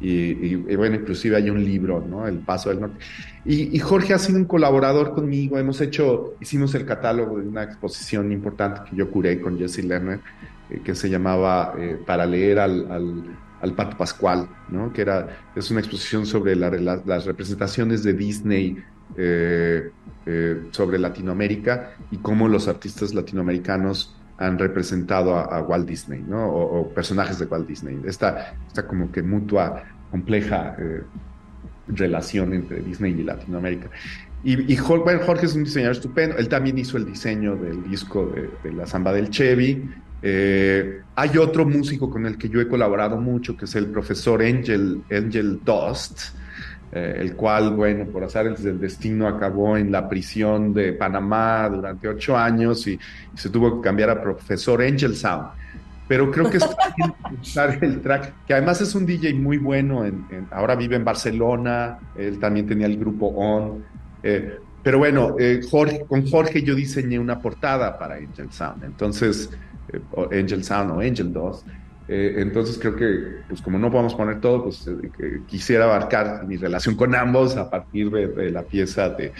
y, 0.00 0.54
bueno, 0.76 0.96
inclusive 0.96 1.36
hay 1.36 1.50
un 1.50 1.64
libro, 1.64 2.04
¿no? 2.06 2.26
El 2.26 2.38
Paso 2.38 2.68
del 2.68 2.80
Norte. 2.80 2.98
Y, 3.44 3.78
Jorge 3.78 4.14
ha 4.14 4.18
sido 4.18 4.38
un 4.38 4.44
colaborador 4.44 5.14
conmigo, 5.14 5.58
hemos 5.58 5.80
hecho, 5.80 6.34
hicimos 6.40 6.74
el 6.74 6.84
catálogo 6.84 7.38
de 7.38 7.48
una 7.48 7.64
exposición 7.64 8.30
importante 8.30 8.82
que 8.88 8.96
yo 8.96 9.10
curé 9.10 9.40
con 9.40 9.58
Jesse 9.58 9.84
Lerner, 9.84 10.20
eh, 10.70 10.80
que 10.84 10.94
se 10.94 11.08
llamaba 11.08 11.74
eh, 11.78 11.98
Para 12.04 12.26
leer 12.26 12.58
al, 12.58 12.90
al 12.90 13.24
al 13.62 13.72
Pato 13.72 13.96
Pascual, 13.96 14.48
¿no? 14.68 14.92
que 14.92 15.02
era, 15.02 15.28
es 15.54 15.70
una 15.70 15.80
exposición 15.80 16.26
sobre 16.26 16.54
la, 16.54 16.70
la, 16.70 17.00
las 17.04 17.24
representaciones 17.24 18.02
de 18.02 18.12
Disney 18.12 18.76
eh, 19.16 19.90
eh, 20.26 20.62
sobre 20.72 20.98
Latinoamérica 20.98 21.92
y 22.10 22.18
cómo 22.18 22.48
los 22.48 22.66
artistas 22.66 23.14
latinoamericanos 23.14 24.14
han 24.38 24.58
representado 24.58 25.36
a, 25.36 25.62
Walt 25.62 25.88
Disney, 25.88 26.22
¿no? 26.26 26.46
O, 26.48 26.88
personajes 26.92 27.38
de 27.38 27.46
Walt 27.46 27.66
Disney. 27.66 27.98
Esta, 28.04 28.54
esta 28.66 28.86
como 28.86 29.10
que 29.10 29.22
mutua, 29.22 29.84
compleja 30.10 30.76
eh, 30.78 31.02
relación 31.88 32.52
entre 32.52 32.80
Disney 32.80 33.12
y 33.12 33.22
Latinoamérica. 33.22 33.88
Y, 34.44 34.76
Jorge, 34.76 35.02
bueno, 35.02 35.40
es 35.42 35.54
un 35.56 35.64
diseñador 35.64 35.96
estupendo. 35.96 36.36
Él 36.36 36.48
también 36.48 36.78
hizo 36.78 36.96
el 36.98 37.06
diseño 37.06 37.56
del 37.56 37.88
disco 37.88 38.32
de, 38.62 38.72
la 38.72 38.86
samba 38.86 39.12
del 39.12 39.30
Chevy. 39.30 39.90
Hay 40.22 41.38
otro 41.38 41.64
músico 41.64 42.10
con 42.10 42.26
el 42.26 42.38
que 42.38 42.48
yo 42.48 42.60
he 42.60 42.68
colaborado 42.68 43.16
mucho, 43.16 43.56
que 43.56 43.64
es 43.64 43.74
el 43.74 43.86
profesor 43.86 44.42
Angel, 44.42 45.02
Angel 45.10 45.60
Dust, 45.64 46.36
eh, 46.96 47.14
el 47.20 47.36
cual, 47.36 47.74
bueno, 47.74 48.06
por 48.06 48.24
azares 48.24 48.62
del 48.62 48.80
destino 48.80 49.28
acabó 49.28 49.76
en 49.76 49.92
la 49.92 50.08
prisión 50.08 50.72
de 50.72 50.94
Panamá 50.94 51.68
durante 51.68 52.08
ocho 52.08 52.34
años 52.38 52.86
y, 52.86 52.92
y 52.92 53.36
se 53.36 53.50
tuvo 53.50 53.76
que 53.76 53.84
cambiar 53.86 54.08
a 54.08 54.22
profesor 54.22 54.80
Angel 54.80 55.14
Sound. 55.14 55.48
Pero 56.08 56.30
creo 56.30 56.48
que 56.48 56.56
es 56.56 56.66
usar 57.42 57.84
el 57.84 58.00
track, 58.00 58.46
que 58.46 58.54
además 58.54 58.80
es 58.80 58.94
un 58.94 59.04
DJ 59.04 59.34
muy 59.34 59.58
bueno, 59.58 60.06
en, 60.06 60.24
en, 60.30 60.48
ahora 60.50 60.74
vive 60.74 60.96
en 60.96 61.04
Barcelona, 61.04 61.98
él 62.16 62.38
también 62.38 62.66
tenía 62.66 62.86
el 62.86 62.96
grupo 62.96 63.26
On. 63.26 63.84
Eh, 64.22 64.56
pero 64.82 64.96
bueno, 64.96 65.36
eh, 65.38 65.60
Jorge, 65.70 66.06
con 66.08 66.26
Jorge 66.26 66.62
yo 66.62 66.74
diseñé 66.74 67.18
una 67.18 67.38
portada 67.38 67.98
para 67.98 68.14
Angel 68.14 68.50
Sound, 68.50 68.84
entonces, 68.84 69.50
Angel 70.32 70.64
Sound 70.64 70.92
o 70.92 71.00
Angel 71.00 71.30
2. 71.30 71.64
Eh, 72.08 72.36
entonces 72.38 72.78
creo 72.78 72.94
que, 72.94 73.42
pues 73.48 73.60
como 73.60 73.78
no 73.78 73.90
podemos 73.90 74.14
poner 74.14 74.40
todo, 74.40 74.64
pues 74.64 74.88
quisiera 75.46 75.84
abarcar 75.84 76.46
mi 76.46 76.56
relación 76.56 76.94
con 76.94 77.14
ambos 77.14 77.56
a 77.56 77.68
partir 77.68 78.10
de, 78.10 78.50
la 78.50 78.62
pieza 78.62 79.10
de, 79.10 79.32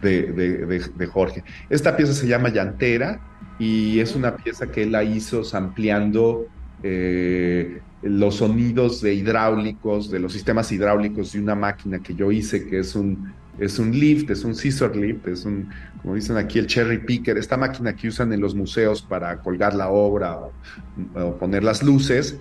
de, 0.00 0.80
de, 0.96 1.06
Jorge. 1.06 1.44
Esta 1.68 1.96
pieza 1.96 2.12
se 2.12 2.26
llama 2.26 2.48
Llantera 2.48 3.20
y 3.58 4.00
es 4.00 4.14
una 4.14 4.36
pieza 4.36 4.70
que 4.70 4.84
él 4.84 4.92
la 4.92 5.04
hizo 5.04 5.42
ampliando 5.54 6.46
eh, 6.82 7.80
los 8.02 8.36
sonidos 8.36 9.00
de 9.00 9.14
hidráulicos, 9.14 10.10
de 10.10 10.18
los 10.18 10.32
sistemas 10.32 10.70
hidráulicos 10.72 11.32
de 11.32 11.40
una 11.40 11.54
máquina 11.54 11.98
que 12.00 12.14
yo 12.14 12.30
hice, 12.30 12.66
que 12.66 12.80
es 12.80 12.94
un, 12.94 13.32
es 13.58 13.78
un 13.78 13.92
lift, 13.92 14.30
es 14.30 14.44
un 14.44 14.54
scissor 14.54 14.96
lift, 14.96 15.26
es 15.28 15.44
un, 15.44 15.68
como 16.04 16.16
dicen 16.16 16.36
aquí, 16.36 16.58
el 16.58 16.66
cherry 16.66 16.98
picker, 16.98 17.38
esta 17.38 17.56
máquina 17.56 17.96
que 17.96 18.08
usan 18.08 18.30
en 18.34 18.40
los 18.42 18.54
museos 18.54 19.00
para 19.00 19.38
colgar 19.38 19.74
la 19.74 19.88
obra 19.88 20.36
o, 20.36 20.52
o 21.14 21.38
poner 21.38 21.64
las 21.64 21.82
luces, 21.82 22.38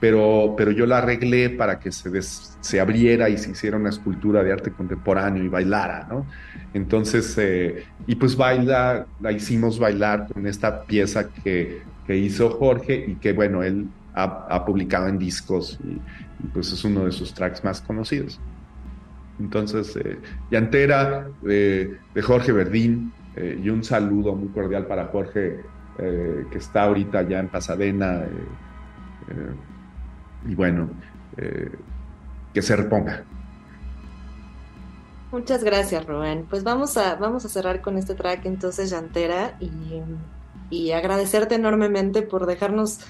pero, 0.00 0.56
pero 0.56 0.72
yo 0.72 0.84
la 0.84 0.98
arreglé 0.98 1.48
para 1.48 1.78
que 1.78 1.92
se, 1.92 2.10
des, 2.10 2.58
se 2.60 2.80
abriera 2.80 3.28
y 3.28 3.38
se 3.38 3.52
hiciera 3.52 3.76
una 3.76 3.90
escultura 3.90 4.42
de 4.42 4.52
arte 4.52 4.72
contemporáneo 4.72 5.44
y 5.44 5.48
bailara, 5.48 6.08
¿no? 6.10 6.26
Entonces, 6.74 7.38
eh, 7.38 7.84
y 8.08 8.16
pues 8.16 8.36
baila, 8.36 9.06
la 9.20 9.30
hicimos 9.30 9.78
bailar 9.78 10.26
con 10.32 10.48
esta 10.48 10.82
pieza 10.82 11.28
que, 11.28 11.82
que 12.08 12.16
hizo 12.16 12.50
Jorge 12.50 13.04
y 13.06 13.14
que, 13.14 13.32
bueno, 13.32 13.62
él 13.62 13.86
ha, 14.12 14.24
ha 14.50 14.64
publicado 14.64 15.06
en 15.06 15.20
discos 15.20 15.78
y, 15.84 15.92
y, 15.92 16.48
pues 16.52 16.72
es 16.72 16.84
uno 16.84 17.04
de 17.04 17.12
sus 17.12 17.32
tracks 17.32 17.62
más 17.62 17.80
conocidos. 17.80 18.40
Entonces, 19.40 19.96
eh, 19.96 20.18
Llantera 20.50 21.28
eh, 21.48 21.98
de 22.14 22.22
Jorge 22.22 22.52
Verdín 22.52 23.12
eh, 23.36 23.60
y 23.62 23.68
un 23.68 23.82
saludo 23.82 24.34
muy 24.34 24.48
cordial 24.48 24.86
para 24.86 25.06
Jorge 25.06 25.60
eh, 25.98 26.46
que 26.50 26.58
está 26.58 26.84
ahorita 26.84 27.22
ya 27.22 27.40
en 27.40 27.48
Pasadena 27.48 28.24
y 30.46 30.54
bueno, 30.54 30.90
que 32.52 32.60
se 32.60 32.76
reponga. 32.76 33.24
Muchas 35.32 35.64
gracias, 35.64 36.04
Rubén. 36.06 36.46
Pues 36.48 36.62
vamos 36.62 36.96
a, 36.98 37.14
vamos 37.16 37.44
a 37.46 37.48
cerrar 37.48 37.80
con 37.80 37.96
este 37.96 38.14
track 38.14 38.44
entonces, 38.44 38.90
Llantera, 38.90 39.56
y, 39.60 39.70
y 40.68 40.92
agradecerte 40.92 41.54
enormemente 41.54 42.22
por 42.22 42.44
dejarnos 42.46 43.00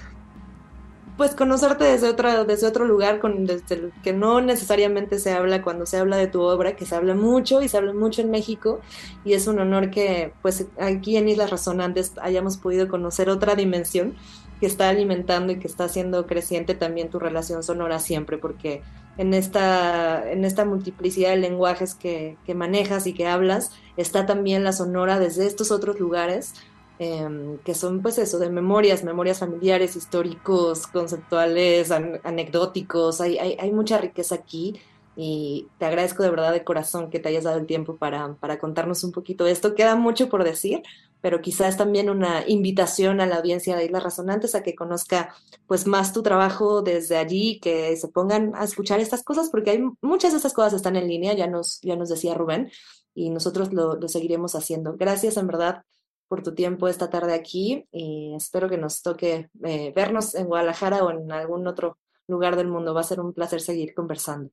pues 1.17 1.33
conocerte 1.33 1.85
desde 1.85 2.09
otro, 2.09 2.45
desde 2.45 2.67
otro 2.67 2.85
lugar, 2.85 3.19
con, 3.19 3.45
desde 3.45 3.75
el 3.75 3.93
que 4.03 4.13
no 4.13 4.41
necesariamente 4.41 5.19
se 5.19 5.31
habla 5.31 5.61
cuando 5.61 5.85
se 5.85 5.97
habla 5.97 6.17
de 6.17 6.27
tu 6.27 6.41
obra, 6.41 6.75
que 6.75 6.85
se 6.85 6.95
habla 6.95 7.15
mucho 7.15 7.61
y 7.61 7.69
se 7.69 7.77
habla 7.77 7.93
mucho 7.93 8.21
en 8.21 8.31
México, 8.31 8.81
y 9.23 9.33
es 9.33 9.47
un 9.47 9.59
honor 9.59 9.91
que 9.91 10.33
pues 10.41 10.67
aquí 10.79 11.17
en 11.17 11.29
Islas 11.29 11.51
Resonantes 11.51 12.13
hayamos 12.21 12.57
podido 12.57 12.87
conocer 12.87 13.29
otra 13.29 13.55
dimensión 13.55 14.15
que 14.59 14.65
está 14.65 14.89
alimentando 14.89 15.53
y 15.53 15.59
que 15.59 15.67
está 15.67 15.85
haciendo 15.85 16.25
creciente 16.25 16.75
también 16.75 17.09
tu 17.09 17.19
relación 17.19 17.63
sonora 17.63 17.99
siempre, 17.99 18.37
porque 18.37 18.81
en 19.17 19.33
esta, 19.33 20.29
en 20.29 20.43
esta 20.43 20.65
multiplicidad 20.65 21.29
de 21.29 21.37
lenguajes 21.37 21.95
que 21.95 22.37
manejas 22.53 23.07
y 23.07 23.13
que 23.13 23.27
hablas, 23.27 23.71
está 23.95 24.25
también 24.25 24.63
la 24.63 24.73
sonora 24.73 25.19
desde 25.19 25.45
estos 25.45 25.71
otros 25.71 25.99
lugares 25.99 26.53
em, 26.97 27.59
que 27.63 27.73
son 27.75 28.01
pues 28.01 28.17
eso, 28.17 28.39
de 28.39 28.49
memorias, 28.49 29.03
memorias 29.03 29.39
familiares, 29.39 29.95
históricos, 29.95 30.87
conceptuales, 30.87 31.91
an- 31.91 32.19
anecdóticos, 32.23 33.21
hay, 33.21 33.37
hay, 33.37 33.57
hay 33.59 33.71
mucha 33.71 33.97
riqueza 33.97 34.35
aquí 34.35 34.79
y 35.15 35.71
te 35.77 35.85
agradezco 35.85 36.23
de 36.23 36.29
verdad 36.29 36.51
de 36.53 36.63
corazón 36.65 37.09
que 37.09 37.19
te 37.19 37.29
hayas 37.29 37.45
dado 37.45 37.57
el 37.57 37.65
tiempo 37.67 37.97
para, 37.97 38.35
para 38.35 38.59
contarnos 38.59 39.03
un 39.03 39.11
poquito 39.13 39.45
de 39.45 39.51
esto. 39.51 39.73
Queda 39.75 39.95
mucho 39.95 40.29
por 40.29 40.43
decir, 40.43 40.81
pero 41.21 41.41
quizás 41.41 41.77
también 41.77 42.09
una 42.09 42.43
invitación 42.47 43.21
a 43.21 43.25
la 43.25 43.37
audiencia 43.37 43.75
de 43.77 43.85
Islas 43.85 44.03
Resonantes 44.03 44.55
a 44.55 44.63
que 44.63 44.75
conozca 44.75 45.33
pues 45.67 45.87
más 45.87 46.13
tu 46.13 46.21
trabajo 46.21 46.81
desde 46.81 47.17
allí, 47.17 47.59
que 47.59 47.95
se 47.97 48.09
pongan 48.09 48.53
a 48.55 48.63
escuchar 48.65 48.99
estas 48.99 49.23
cosas, 49.23 49.49
porque 49.49 49.71
hay 49.71 49.83
muchas 50.01 50.31
de 50.31 50.37
estas 50.37 50.53
cosas 50.53 50.73
están 50.73 50.95
en 50.97 51.07
línea, 51.07 51.33
ya 51.33 51.47
nos, 51.47 51.79
ya 51.81 51.95
nos 51.95 52.09
decía 52.09 52.33
Rubén, 52.35 52.69
y 53.13 53.29
nosotros 53.29 53.73
lo, 53.73 53.95
lo 53.95 54.07
seguiremos 54.09 54.55
haciendo. 54.55 54.95
Gracias 54.97 55.37
en 55.37 55.47
verdad 55.47 55.83
por 56.27 56.43
tu 56.43 56.53
tiempo 56.53 56.87
esta 56.87 57.09
tarde 57.09 57.33
aquí 57.33 57.87
y 57.91 58.33
espero 58.35 58.69
que 58.69 58.77
nos 58.77 59.01
toque 59.01 59.49
eh, 59.63 59.93
vernos 59.95 60.35
en 60.35 60.47
Guadalajara 60.47 61.03
o 61.03 61.11
en 61.11 61.31
algún 61.31 61.67
otro 61.67 61.97
lugar 62.27 62.55
del 62.55 62.67
mundo. 62.67 62.93
Va 62.93 63.01
a 63.01 63.03
ser 63.03 63.19
un 63.19 63.33
placer 63.33 63.61
seguir 63.61 63.93
conversando. 63.93 64.49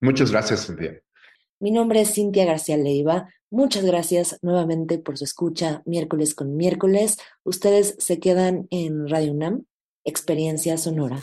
Muchas 0.00 0.30
gracias, 0.30 0.66
Cintia. 0.66 1.00
Mi 1.60 1.70
nombre 1.70 2.00
es 2.00 2.14
Cintia 2.14 2.44
García 2.44 2.76
Leiva. 2.76 3.28
Muchas 3.50 3.84
gracias 3.84 4.38
nuevamente 4.42 4.98
por 4.98 5.16
su 5.16 5.24
escucha 5.24 5.82
miércoles 5.86 6.34
con 6.34 6.56
miércoles. 6.56 7.18
Ustedes 7.44 7.94
se 7.98 8.18
quedan 8.18 8.66
en 8.70 9.08
Radio 9.08 9.32
UNAM, 9.32 9.64
Experiencia 10.04 10.76
Sonora. 10.76 11.22